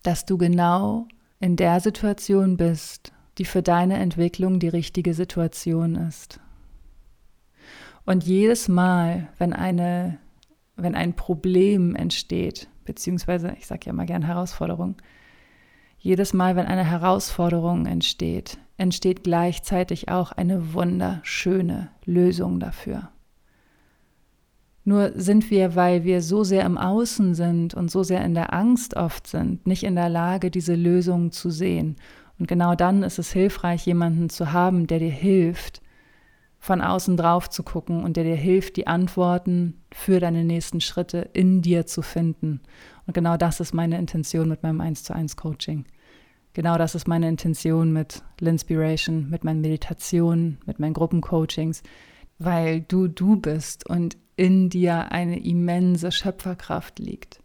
dass 0.02 0.24
du 0.24 0.38
genau 0.38 1.06
in 1.38 1.56
der 1.56 1.80
Situation 1.80 2.56
bist, 2.56 3.12
die 3.36 3.44
für 3.44 3.60
deine 3.60 3.98
Entwicklung 3.98 4.58
die 4.58 4.68
richtige 4.68 5.12
Situation 5.12 5.96
ist. 5.96 6.40
Und 8.04 8.24
jedes 8.24 8.68
Mal, 8.68 9.28
wenn 9.38 9.52
eine 9.52 10.18
wenn 10.82 10.94
ein 10.94 11.14
Problem 11.14 11.94
entsteht, 11.94 12.68
beziehungsweise 12.84 13.54
ich 13.58 13.66
sage 13.66 13.86
ja 13.86 13.92
mal 13.92 14.06
gern 14.06 14.22
Herausforderung, 14.22 14.96
jedes 15.98 16.32
Mal, 16.32 16.56
wenn 16.56 16.66
eine 16.66 16.84
Herausforderung 16.84 17.84
entsteht, 17.84 18.58
entsteht 18.78 19.22
gleichzeitig 19.22 20.08
auch 20.08 20.32
eine 20.32 20.72
wunderschöne 20.72 21.90
Lösung 22.06 22.58
dafür. 22.58 23.10
Nur 24.82 25.12
sind 25.14 25.50
wir, 25.50 25.76
weil 25.76 26.04
wir 26.04 26.22
so 26.22 26.42
sehr 26.42 26.64
im 26.64 26.78
Außen 26.78 27.34
sind 27.34 27.74
und 27.74 27.90
so 27.90 28.02
sehr 28.02 28.24
in 28.24 28.32
der 28.32 28.54
Angst 28.54 28.96
oft 28.96 29.26
sind, 29.26 29.66
nicht 29.66 29.82
in 29.82 29.94
der 29.94 30.08
Lage, 30.08 30.50
diese 30.50 30.74
Lösung 30.74 31.32
zu 31.32 31.50
sehen. 31.50 31.96
Und 32.38 32.48
genau 32.48 32.74
dann 32.74 33.02
ist 33.02 33.18
es 33.18 33.30
hilfreich, 33.30 33.84
jemanden 33.84 34.30
zu 34.30 34.52
haben, 34.52 34.86
der 34.86 35.00
dir 35.00 35.10
hilft, 35.10 35.82
von 36.60 36.82
außen 36.82 37.16
drauf 37.16 37.48
zu 37.48 37.62
gucken 37.62 38.04
und 38.04 38.16
der 38.16 38.24
dir 38.24 38.36
hilft, 38.36 38.76
die 38.76 38.86
Antworten 38.86 39.80
für 39.92 40.20
deine 40.20 40.44
nächsten 40.44 40.82
Schritte 40.82 41.30
in 41.32 41.62
dir 41.62 41.86
zu 41.86 42.02
finden. 42.02 42.60
Und 43.06 43.14
genau 43.14 43.38
das 43.38 43.60
ist 43.60 43.72
meine 43.72 43.98
Intention 43.98 44.48
mit 44.48 44.62
meinem 44.62 44.80
1 44.80 45.02
zu 45.02 45.14
1 45.14 45.36
Coaching. 45.36 45.86
Genau 46.52 46.76
das 46.76 46.94
ist 46.94 47.08
meine 47.08 47.28
Intention 47.28 47.92
mit 47.92 48.22
Linspiration, 48.40 49.30
mit 49.30 49.42
meinen 49.42 49.62
Meditationen, 49.62 50.58
mit 50.66 50.78
meinen 50.78 50.94
Gruppencoachings, 50.94 51.82
weil 52.38 52.82
du 52.82 53.08
du 53.08 53.36
bist 53.36 53.88
und 53.88 54.18
in 54.36 54.68
dir 54.68 55.12
eine 55.12 55.42
immense 55.42 56.12
Schöpferkraft 56.12 56.98
liegt. 56.98 57.40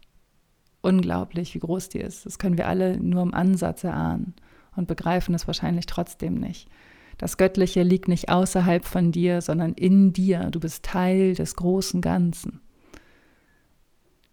Unglaublich, 0.82 1.54
wie 1.54 1.58
groß 1.58 1.88
die 1.88 2.00
ist. 2.00 2.26
Das 2.26 2.38
können 2.38 2.58
wir 2.58 2.68
alle 2.68 2.98
nur 2.98 3.22
im 3.22 3.34
Ansatz 3.34 3.84
erahnen 3.84 4.34
und 4.76 4.88
begreifen 4.88 5.34
es 5.34 5.46
wahrscheinlich 5.46 5.86
trotzdem 5.86 6.34
nicht. 6.34 6.68
Das 7.18 7.36
Göttliche 7.36 7.82
liegt 7.82 8.08
nicht 8.08 8.28
außerhalb 8.28 8.84
von 8.84 9.12
dir, 9.12 9.40
sondern 9.40 9.72
in 9.72 10.12
dir. 10.12 10.50
Du 10.50 10.60
bist 10.60 10.84
Teil 10.84 11.34
des 11.34 11.56
großen 11.56 12.00
Ganzen. 12.00 12.60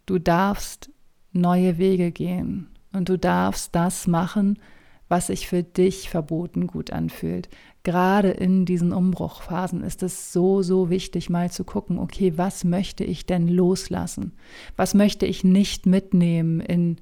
Du 0.06 0.20
darfst 0.20 0.90
neue 1.32 1.78
Wege 1.78 2.12
gehen 2.12 2.68
und 2.92 3.10
du 3.10 3.18
darfst 3.18 3.74
das 3.74 4.08
machen, 4.08 4.60
was 5.08 5.28
sich 5.28 5.48
für 5.48 5.64
dich 5.64 6.10
verboten 6.10 6.68
gut 6.68 6.92
anfühlt. 6.92 7.50
Gerade 7.84 8.30
in 8.32 8.66
diesen 8.66 8.94
Umbruchphasen 8.94 9.84
ist 9.84 10.04
es 10.04 10.34
so, 10.34 10.62
so 10.62 10.90
wichtig, 10.90 11.30
mal 11.30 11.52
zu 11.52 11.64
gucken, 11.64 12.00
okay, 12.00 12.38
was 12.38 12.64
möchte 12.64 13.04
ich 13.04 13.26
denn 13.26 13.48
loslassen? 13.48 14.34
Was 14.76 14.94
möchte 14.94 15.26
ich 15.26 15.44
nicht 15.44 15.86
mitnehmen 15.86 16.62
in 16.62 16.98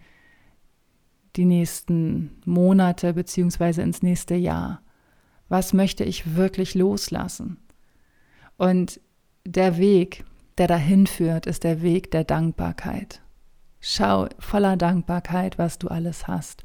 die 1.36 1.46
nächsten 1.46 2.42
Monate 2.46 3.14
beziehungsweise 3.14 3.82
ins 3.82 4.02
nächste 4.02 4.36
Jahr? 4.36 4.82
Was 5.52 5.74
möchte 5.74 6.06
ich 6.06 6.38
wirklich 6.38 6.76
loslassen? 6.76 7.58
Und 8.56 9.02
der 9.44 9.76
Weg, 9.76 10.24
der 10.58 10.68
dahin 10.68 11.08
führt, 11.08 11.46
ist 11.46 11.66
der 11.66 11.82
Weg 11.82 12.10
der 12.12 12.24
Dankbarkeit. 12.24 13.20
Schau 13.82 14.30
voller 14.40 14.78
Dankbarkeit, 14.78 15.58
was 15.58 15.78
du 15.78 15.90
alles 15.90 16.30
hast. 16.30 16.64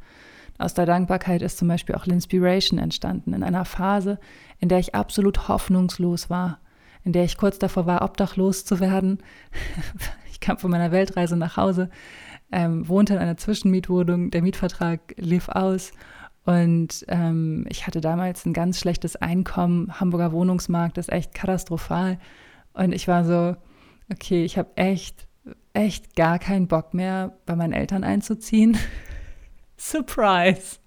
Aus 0.57 0.75
der 0.75 0.87
Dankbarkeit 0.87 1.43
ist 1.43 1.59
zum 1.59 1.67
Beispiel 1.67 1.97
auch 1.97 2.07
L'Inspiration 2.07 2.79
entstanden, 2.79 3.33
in 3.33 3.43
einer 3.43 3.65
Phase, 3.65 4.21
in 4.61 4.69
der 4.69 4.79
ich 4.79 4.95
absolut 4.95 5.49
hoffnungslos 5.49 6.31
war, 6.31 6.61
in 7.03 7.13
der 7.13 7.25
ich 7.25 7.39
kurz 7.39 7.59
davor 7.59 7.87
war, 7.87 8.03
obdachlos 8.03 8.65
zu 8.65 8.79
werden. 8.79 9.19
ich 10.31 10.39
kam 10.39 10.59
von 10.59 10.71
meiner 10.71 10.93
Weltreise 10.93 11.37
nach 11.37 11.57
Hause, 11.57 11.91
ähm, 12.53 12.87
wohnte 12.87 13.15
in 13.15 13.19
einer 13.19 13.37
Zwischenmietwohnung, 13.37 14.31
der 14.31 14.43
Mietvertrag 14.43 15.13
lief 15.17 15.49
aus 15.49 15.91
und 16.47 17.05
ähm, 17.09 17.67
ich 17.69 17.87
hatte 17.87 18.01
damals 18.01 18.47
ein 18.47 18.53
ganz 18.53 18.81
schlechtes 18.81 19.17
Einkommen. 19.17 20.01
Hamburger 20.01 20.33
Wohnungsmarkt 20.33 20.97
ist 20.97 21.13
echt 21.13 21.35
katastrophal. 21.35 22.19
Und 22.73 22.93
ich 22.93 23.09
war 23.09 23.25
so, 23.25 23.57
okay, 24.11 24.45
ich 24.45 24.57
habe 24.57 24.71
echt 24.77 25.27
echt 25.77 26.17
gar 26.17 26.39
keinen 26.39 26.69
Bock 26.69 26.95
mehr, 26.95 27.37
bei 27.45 27.55
meinen 27.55 27.73
Eltern 27.73 28.03
einzuziehen. 28.03 28.79
Surprise! 29.77 30.79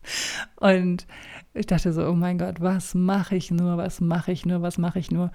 Und 0.55 1.05
ich 1.53 1.67
dachte 1.67 1.93
so, 1.93 2.07
oh 2.07 2.13
mein 2.13 2.39
Gott, 2.39 2.59
was 2.59 2.95
mache 2.95 3.35
ich 3.35 3.51
nur, 3.51 3.77
was 3.77 4.01
mache 4.01 4.31
ich 4.31 4.45
nur, 4.45 4.61
was 4.61 4.77
mache 4.77 4.99
ich 4.99 5.11
nur? 5.11 5.31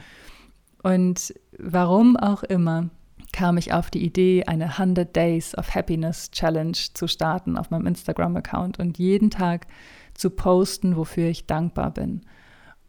Und 0.83 1.33
warum 1.59 2.17
auch 2.17 2.43
immer 2.43 2.91
kam 3.33 3.57
ich 3.57 3.73
auf 3.73 3.91
die 3.91 4.05
Idee, 4.05 4.45
eine 4.45 4.67
100 4.67 5.15
Days 5.15 5.57
of 5.57 5.75
Happiness 5.75 6.31
Challenge 6.31 6.77
zu 6.95 7.07
starten 7.07 7.57
auf 7.57 7.71
meinem 7.71 7.87
Instagram-Account 7.87 8.79
und 8.79 8.99
jeden 8.99 9.31
Tag 9.31 9.67
zu 10.15 10.31
posten, 10.31 10.97
wofür 10.97 11.29
ich 11.29 11.47
dankbar 11.47 11.91
bin. 11.91 12.23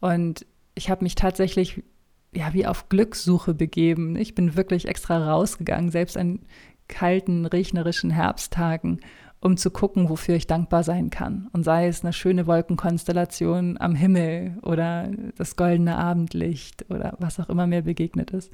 Und 0.00 0.46
ich 0.74 0.90
habe 0.90 1.04
mich 1.04 1.14
tatsächlich 1.14 1.82
ja, 2.36 2.52
wie 2.52 2.66
auf 2.66 2.88
Glückssuche 2.88 3.54
begeben. 3.54 4.16
Ich 4.16 4.34
bin 4.34 4.56
wirklich 4.56 4.86
extra 4.86 5.32
rausgegangen, 5.32 5.90
selbst 5.90 6.16
an 6.16 6.40
kalten, 6.88 7.46
regnerischen 7.46 8.10
Herbsttagen, 8.10 9.00
um 9.40 9.56
zu 9.56 9.70
gucken, 9.70 10.08
wofür 10.08 10.36
ich 10.36 10.46
dankbar 10.46 10.84
sein 10.84 11.10
kann. 11.10 11.48
Und 11.52 11.64
sei 11.64 11.88
es 11.88 12.02
eine 12.02 12.12
schöne 12.12 12.46
Wolkenkonstellation 12.46 13.78
am 13.80 13.94
Himmel 13.94 14.58
oder 14.62 15.10
das 15.36 15.56
goldene 15.56 15.96
Abendlicht 15.96 16.84
oder 16.90 17.16
was 17.18 17.40
auch 17.40 17.48
immer 17.48 17.66
mir 17.66 17.82
begegnet 17.82 18.30
ist. 18.30 18.50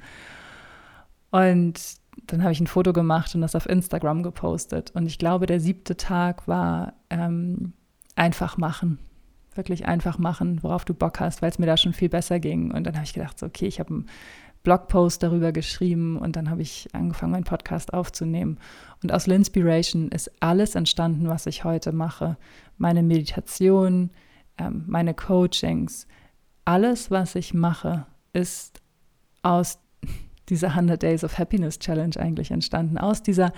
Und 1.31 1.79
dann 2.27 2.43
habe 2.43 2.53
ich 2.53 2.59
ein 2.59 2.67
Foto 2.67 2.93
gemacht 2.93 3.33
und 3.35 3.41
das 3.41 3.55
auf 3.55 3.67
Instagram 3.67 4.23
gepostet. 4.23 4.91
Und 4.91 5.07
ich 5.07 5.17
glaube, 5.17 5.45
der 5.45 5.59
siebte 5.59 5.97
Tag 5.97 6.47
war 6.47 6.93
ähm, 7.09 7.73
einfach 8.15 8.57
machen 8.57 8.99
wirklich 9.57 9.85
einfach 9.85 10.17
machen, 10.17 10.61
worauf 10.63 10.85
du 10.85 10.93
Bock 10.93 11.19
hast, 11.19 11.41
weil 11.41 11.49
es 11.49 11.59
mir 11.59 11.65
da 11.65 11.77
schon 11.77 11.93
viel 11.93 12.09
besser 12.09 12.39
ging. 12.39 12.71
Und 12.71 12.85
dann 12.85 12.95
habe 12.95 13.05
ich 13.05 13.13
gedacht, 13.13 13.39
so, 13.39 13.45
okay, 13.45 13.67
ich 13.67 13.79
habe 13.79 13.89
einen 13.93 14.09
Blogpost 14.63 15.21
darüber 15.21 15.51
geschrieben 15.51 16.17
und 16.17 16.35
dann 16.35 16.49
habe 16.49 16.61
ich 16.61 16.87
angefangen, 16.93 17.33
meinen 17.33 17.43
Podcast 17.43 17.93
aufzunehmen. 17.93 18.57
Und 19.01 19.11
aus 19.11 19.27
Linspiration 19.27 20.09
ist 20.09 20.31
alles 20.39 20.75
entstanden, 20.75 21.27
was 21.27 21.45
ich 21.45 21.63
heute 21.63 21.91
mache. 21.91 22.37
Meine 22.77 23.03
Meditation, 23.03 24.11
ähm, 24.57 24.83
meine 24.87 25.13
Coachings, 25.13 26.07
alles, 26.65 27.11
was 27.11 27.35
ich 27.35 27.53
mache, 27.53 28.05
ist 28.31 28.81
aus 29.41 29.79
dieser 30.49 30.69
100 30.69 31.01
Days 31.01 31.23
of 31.23 31.37
Happiness 31.37 31.79
Challenge 31.79 32.15
eigentlich 32.17 32.51
entstanden, 32.51 32.97
aus 32.97 33.23
dieser, 33.23 33.53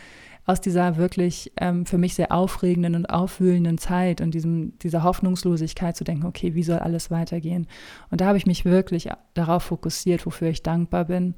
aus 0.46 0.62
dieser 0.62 0.98
wirklich 0.98 1.52
ähm, 1.58 1.86
für 1.86 1.98
mich 1.98 2.14
sehr 2.14 2.32
aufregenden 2.32 2.96
und 2.96 3.08
aufwühlenden 3.08 3.78
Zeit 3.78 4.22
und 4.22 4.34
diesem, 4.34 4.78
dieser 4.80 5.04
Hoffnungslosigkeit 5.04 5.96
zu 5.96 6.04
denken, 6.04 6.26
okay, 6.26 6.54
wie 6.54 6.64
soll 6.64 6.80
alles 6.80 7.10
weitergehen? 7.10 7.68
Und 8.12 8.22
da 8.22 8.28
habe 8.28 8.38
ich 8.38 8.46
mich 8.46 8.66
wirklich 8.66 9.10
darauf 9.34 9.64
fokussiert, 9.64 10.26
wofür 10.26 10.50
ich 10.50 10.62
dankbar 10.62 11.06
bin 11.06 11.36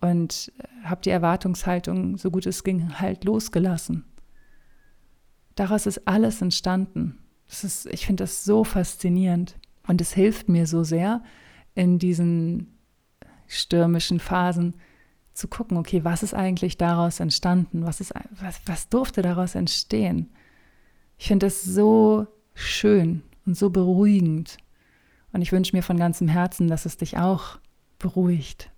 und 0.00 0.52
äh, 0.58 0.84
habe 0.84 1.02
die 1.02 1.10
Erwartungshaltung, 1.10 2.18
so 2.18 2.30
gut 2.30 2.46
es 2.46 2.64
ging, 2.64 2.98
halt 2.98 3.24
losgelassen. 3.24 4.04
Daraus 5.54 5.86
ist 5.86 6.06
alles 6.06 6.40
entstanden. 6.42 7.18
Das 7.48 7.64
ist, 7.64 7.86
ich 7.86 8.06
finde 8.06 8.24
das 8.24 8.44
so 8.44 8.64
faszinierend 8.64 9.56
und 9.86 10.00
es 10.00 10.12
hilft 10.12 10.48
mir 10.48 10.66
so 10.66 10.84
sehr 10.84 11.22
in 11.74 11.98
diesen 11.98 12.78
stürmischen 13.46 14.20
Phasen 14.20 14.74
zu 15.40 15.48
gucken, 15.48 15.78
okay, 15.78 16.04
was 16.04 16.22
ist 16.22 16.34
eigentlich 16.34 16.76
daraus 16.76 17.18
entstanden? 17.18 17.86
Was, 17.86 18.00
ist, 18.00 18.12
was, 18.40 18.60
was 18.66 18.88
durfte 18.88 19.22
daraus 19.22 19.54
entstehen? 19.54 20.30
Ich 21.18 21.28
finde 21.28 21.46
es 21.46 21.64
so 21.64 22.26
schön 22.54 23.22
und 23.46 23.56
so 23.56 23.70
beruhigend. 23.70 24.58
Und 25.32 25.42
ich 25.42 25.52
wünsche 25.52 25.74
mir 25.74 25.82
von 25.82 25.96
ganzem 25.96 26.28
Herzen, 26.28 26.68
dass 26.68 26.86
es 26.86 26.96
dich 26.98 27.16
auch 27.16 27.58
beruhigt. 27.98 28.70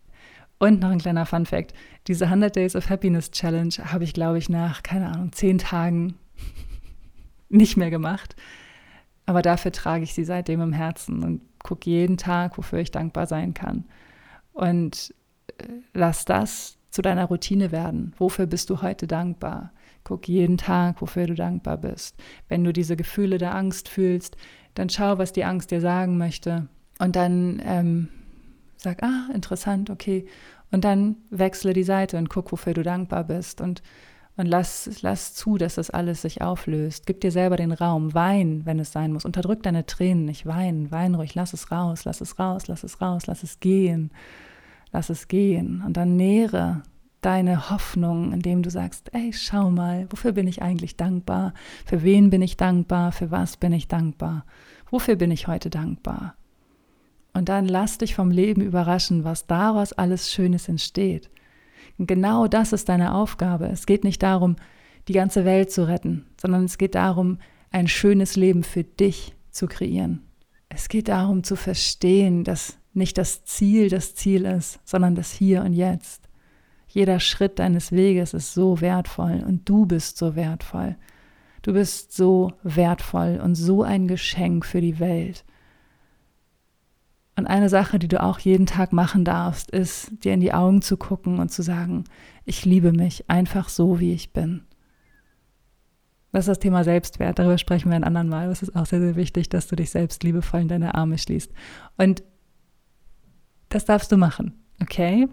Und 0.58 0.80
noch 0.80 0.90
ein 0.90 1.00
kleiner 1.00 1.26
Fun 1.26 1.46
Fact: 1.46 1.74
Diese 2.06 2.26
100 2.26 2.54
Days 2.54 2.76
of 2.76 2.88
Happiness 2.88 3.32
Challenge 3.32 3.74
habe 3.84 4.04
ich, 4.04 4.14
glaube 4.14 4.38
ich, 4.38 4.48
nach, 4.48 4.82
keine 4.82 5.08
Ahnung, 5.08 5.32
zehn 5.32 5.58
Tagen 5.58 6.14
nicht 7.48 7.76
mehr 7.76 7.90
gemacht. 7.90 8.36
Aber 9.26 9.42
dafür 9.42 9.72
trage 9.72 10.04
ich 10.04 10.14
sie 10.14 10.24
seitdem 10.24 10.60
im 10.60 10.72
Herzen 10.72 11.24
und 11.24 11.42
gucke 11.62 11.90
jeden 11.90 12.16
Tag, 12.16 12.58
wofür 12.58 12.78
ich 12.78 12.90
dankbar 12.90 13.26
sein 13.26 13.54
kann. 13.54 13.84
Und 14.52 15.14
lass 15.92 16.24
das 16.24 16.78
zu 16.90 17.02
deiner 17.02 17.26
Routine 17.26 17.72
werden. 17.72 18.14
Wofür 18.18 18.46
bist 18.46 18.70
du 18.70 18.82
heute 18.82 19.06
dankbar? 19.06 19.72
Guck 20.04 20.28
jeden 20.28 20.58
Tag, 20.58 21.00
wofür 21.00 21.26
du 21.26 21.34
dankbar 21.34 21.78
bist. 21.78 22.16
Wenn 22.48 22.64
du 22.64 22.72
diese 22.72 22.96
Gefühle 22.96 23.38
der 23.38 23.54
Angst 23.54 23.88
fühlst, 23.88 24.36
dann 24.74 24.88
schau, 24.88 25.18
was 25.18 25.32
die 25.32 25.44
Angst 25.44 25.70
dir 25.70 25.80
sagen 25.80 26.18
möchte. 26.18 26.68
Und 26.98 27.16
dann 27.16 27.62
ähm, 27.64 28.08
sag, 28.76 29.02
ah, 29.02 29.28
interessant, 29.32 29.90
okay. 29.90 30.26
Und 30.70 30.84
dann 30.84 31.16
wechsle 31.30 31.72
die 31.72 31.84
Seite 31.84 32.18
und 32.18 32.28
guck, 32.28 32.50
wofür 32.52 32.74
du 32.74 32.82
dankbar 32.82 33.24
bist. 33.24 33.60
Und 33.60 33.82
und 34.36 34.46
lass, 34.46 35.02
lass 35.02 35.34
zu, 35.34 35.58
dass 35.58 35.74
das 35.74 35.90
alles 35.90 36.22
sich 36.22 36.40
auflöst. 36.40 37.06
Gib 37.06 37.20
dir 37.20 37.30
selber 37.30 37.56
den 37.56 37.72
Raum. 37.72 38.14
Wein, 38.14 38.62
wenn 38.64 38.78
es 38.78 38.90
sein 38.90 39.12
muss. 39.12 39.26
Unterdrück 39.26 39.62
deine 39.62 39.84
Tränen 39.84 40.24
nicht. 40.24 40.46
Wein, 40.46 40.90
wein 40.90 41.14
ruhig. 41.14 41.34
Lass 41.34 41.52
es 41.52 41.70
raus, 41.70 42.06
lass 42.06 42.22
es 42.22 42.38
raus, 42.38 42.66
lass 42.66 42.82
es 42.82 43.00
raus, 43.02 43.26
lass 43.26 43.42
es 43.42 43.60
gehen. 43.60 44.10
Lass 44.92 45.10
es 45.10 45.28
gehen. 45.28 45.82
Und 45.84 45.96
dann 45.96 46.16
nähre 46.16 46.82
deine 47.22 47.70
Hoffnung, 47.70 48.32
indem 48.32 48.62
du 48.62 48.70
sagst, 48.70 49.14
ey, 49.14 49.32
schau 49.32 49.70
mal, 49.70 50.06
wofür 50.10 50.32
bin 50.32 50.48
ich 50.48 50.60
eigentlich 50.60 50.96
dankbar? 50.96 51.54
Für 51.86 52.02
wen 52.02 52.30
bin 52.30 52.42
ich 52.42 52.56
dankbar? 52.56 53.12
Für 53.12 53.30
was 53.30 53.56
bin 53.56 53.72
ich 53.72 53.88
dankbar? 53.88 54.44
Wofür 54.90 55.16
bin 55.16 55.30
ich 55.30 55.46
heute 55.46 55.70
dankbar? 55.70 56.34
Und 57.32 57.48
dann 57.48 57.66
lass 57.66 57.98
dich 57.98 58.14
vom 58.14 58.30
Leben 58.30 58.60
überraschen, 58.60 59.24
was 59.24 59.46
daraus 59.46 59.92
alles 59.92 60.30
Schönes 60.32 60.68
entsteht. 60.68 61.30
Und 61.96 62.06
genau 62.06 62.46
das 62.46 62.72
ist 62.72 62.88
deine 62.88 63.14
Aufgabe. 63.14 63.66
Es 63.66 63.86
geht 63.86 64.04
nicht 64.04 64.22
darum, 64.22 64.56
die 65.08 65.12
ganze 65.12 65.44
Welt 65.44 65.70
zu 65.70 65.86
retten, 65.88 66.26
sondern 66.40 66.64
es 66.64 66.76
geht 66.76 66.94
darum, 66.94 67.38
ein 67.70 67.88
schönes 67.88 68.36
Leben 68.36 68.64
für 68.64 68.84
dich 68.84 69.34
zu 69.50 69.66
kreieren. 69.66 70.22
Es 70.68 70.88
geht 70.88 71.08
darum 71.08 71.42
zu 71.44 71.56
verstehen, 71.56 72.44
dass 72.44 72.78
nicht 72.94 73.18
das 73.18 73.44
Ziel 73.44 73.88
das 73.88 74.14
Ziel 74.14 74.44
ist, 74.44 74.80
sondern 74.84 75.14
das 75.14 75.32
Hier 75.32 75.62
und 75.62 75.72
Jetzt. 75.72 76.28
Jeder 76.88 77.20
Schritt 77.20 77.58
deines 77.58 77.92
Weges 77.92 78.34
ist 78.34 78.52
so 78.52 78.80
wertvoll 78.80 79.42
und 79.46 79.68
du 79.68 79.86
bist 79.86 80.18
so 80.18 80.36
wertvoll. 80.36 80.96
Du 81.62 81.72
bist 81.72 82.12
so 82.12 82.52
wertvoll 82.62 83.40
und 83.42 83.54
so 83.54 83.82
ein 83.82 84.08
Geschenk 84.08 84.66
für 84.66 84.80
die 84.80 84.98
Welt. 85.00 85.44
Und 87.36 87.46
eine 87.46 87.70
Sache, 87.70 87.98
die 87.98 88.08
du 88.08 88.22
auch 88.22 88.38
jeden 88.40 88.66
Tag 88.66 88.92
machen 88.92 89.24
darfst, 89.24 89.70
ist, 89.70 90.12
dir 90.22 90.34
in 90.34 90.40
die 90.40 90.52
Augen 90.52 90.82
zu 90.82 90.98
gucken 90.98 91.38
und 91.38 91.50
zu 91.50 91.62
sagen, 91.62 92.04
ich 92.44 92.66
liebe 92.66 92.92
mich 92.92 93.30
einfach 93.30 93.70
so, 93.70 94.00
wie 94.00 94.12
ich 94.12 94.32
bin. 94.32 94.64
Das 96.32 96.44
ist 96.44 96.48
das 96.48 96.58
Thema 96.58 96.84
Selbstwert. 96.84 97.38
Darüber 97.38 97.58
sprechen 97.58 97.90
wir 97.90 97.96
ein 97.96 98.04
anderen 98.04 98.28
Mal. 98.28 98.50
Es 98.50 98.62
ist 98.62 98.74
auch 98.74 98.86
sehr, 98.86 99.00
sehr 99.00 99.16
wichtig, 99.16 99.48
dass 99.48 99.66
du 99.66 99.76
dich 99.76 99.90
selbst 99.90 100.24
liebevoll 100.24 100.60
in 100.60 100.68
deine 100.68 100.94
Arme 100.94 101.16
schließt. 101.18 101.52
Und 101.96 102.22
das 103.74 103.84
darfst 103.84 104.12
du 104.12 104.16
machen, 104.16 104.52
okay? 104.80 105.28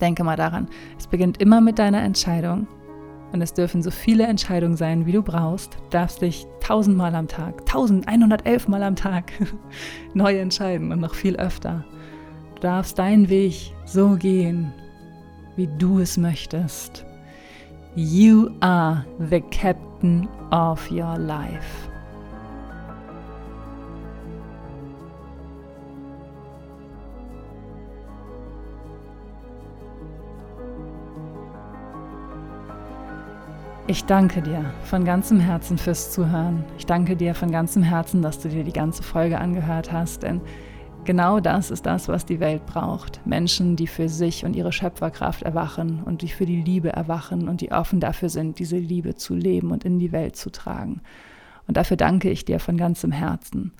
Denke 0.00 0.24
mal 0.24 0.36
daran. 0.36 0.68
Es 0.98 1.06
beginnt 1.06 1.40
immer 1.40 1.60
mit 1.60 1.78
deiner 1.78 2.02
Entscheidung 2.02 2.66
und 3.32 3.42
es 3.42 3.54
dürfen 3.54 3.82
so 3.82 3.90
viele 3.90 4.26
Entscheidungen 4.26 4.76
sein, 4.76 5.06
wie 5.06 5.12
du 5.12 5.22
brauchst. 5.22 5.74
Du 5.74 5.90
darfst 5.90 6.22
dich 6.22 6.46
tausendmal 6.60 7.14
am 7.14 7.28
Tag, 7.28 7.60
1111 7.62 8.68
Mal 8.68 8.82
am 8.82 8.96
Tag 8.96 9.32
neu 10.14 10.38
entscheiden 10.38 10.92
und 10.92 11.00
noch 11.00 11.14
viel 11.14 11.36
öfter. 11.36 11.84
Du 12.54 12.60
darfst 12.60 12.98
deinen 12.98 13.28
Weg 13.28 13.74
so 13.84 14.16
gehen, 14.16 14.72
wie 15.56 15.68
du 15.78 16.00
es 16.00 16.16
möchtest. 16.16 17.04
You 17.94 18.50
are 18.60 19.04
the 19.30 19.40
captain 19.40 20.28
of 20.50 20.90
your 20.90 21.18
life. 21.18 21.95
Ich 33.88 34.04
danke 34.04 34.42
dir 34.42 34.64
von 34.82 35.04
ganzem 35.04 35.38
Herzen 35.38 35.78
fürs 35.78 36.10
Zuhören. 36.10 36.64
Ich 36.76 36.86
danke 36.86 37.14
dir 37.14 37.36
von 37.36 37.52
ganzem 37.52 37.84
Herzen, 37.84 38.20
dass 38.20 38.40
du 38.40 38.48
dir 38.48 38.64
die 38.64 38.72
ganze 38.72 39.04
Folge 39.04 39.38
angehört 39.38 39.92
hast, 39.92 40.24
denn 40.24 40.40
genau 41.04 41.38
das 41.38 41.70
ist 41.70 41.86
das, 41.86 42.08
was 42.08 42.26
die 42.26 42.40
Welt 42.40 42.66
braucht. 42.66 43.24
Menschen, 43.24 43.76
die 43.76 43.86
für 43.86 44.08
sich 44.08 44.44
und 44.44 44.56
ihre 44.56 44.72
Schöpferkraft 44.72 45.42
erwachen 45.42 46.02
und 46.02 46.22
die 46.22 46.28
für 46.28 46.46
die 46.46 46.62
Liebe 46.62 46.92
erwachen 46.92 47.48
und 47.48 47.60
die 47.60 47.70
offen 47.70 48.00
dafür 48.00 48.28
sind, 48.28 48.58
diese 48.58 48.76
Liebe 48.76 49.14
zu 49.14 49.36
leben 49.36 49.70
und 49.70 49.84
in 49.84 50.00
die 50.00 50.10
Welt 50.10 50.34
zu 50.34 50.50
tragen. 50.50 51.00
Und 51.68 51.76
dafür 51.76 51.96
danke 51.96 52.28
ich 52.28 52.44
dir 52.44 52.58
von 52.58 52.76
ganzem 52.76 53.12
Herzen. 53.12 53.72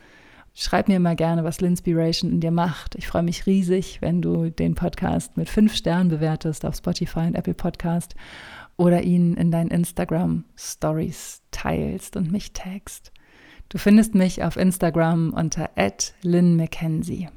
Schreib 0.55 0.87
mir 0.87 0.97
immer 0.97 1.16
gerne, 1.16 1.42
was 1.42 1.61
Linspiration 1.61 2.31
in 2.31 2.40
dir 2.40 2.53
macht. 2.53 2.95
Ich 2.95 3.09
freue 3.09 3.25
mich 3.25 3.45
riesig, 3.47 4.01
wenn 4.03 4.23
du 4.23 4.51
den 4.51 4.77
Podcast 4.77 5.37
mit 5.37 5.51
fünf 5.51 5.75
Sternen 5.75 6.11
bewertest 6.11 6.64
auf 6.64 6.77
Spotify 6.77 7.27
und 7.27 7.35
Apple 7.35 7.55
Podcast 7.55 8.14
oder 8.76 9.02
ihn 9.02 9.34
in 9.34 9.50
deinen 9.50 9.70
Instagram 9.70 10.44
Stories 10.56 11.42
teilst 11.50 12.16
und 12.16 12.30
mich 12.30 12.52
tagst. 12.52 13.12
Du 13.68 13.78
findest 13.78 14.14
mich 14.14 14.44
auf 14.44 14.56
Instagram 14.56 15.32
unter 15.32 15.70
@lynn_mckenzie. 16.22 17.28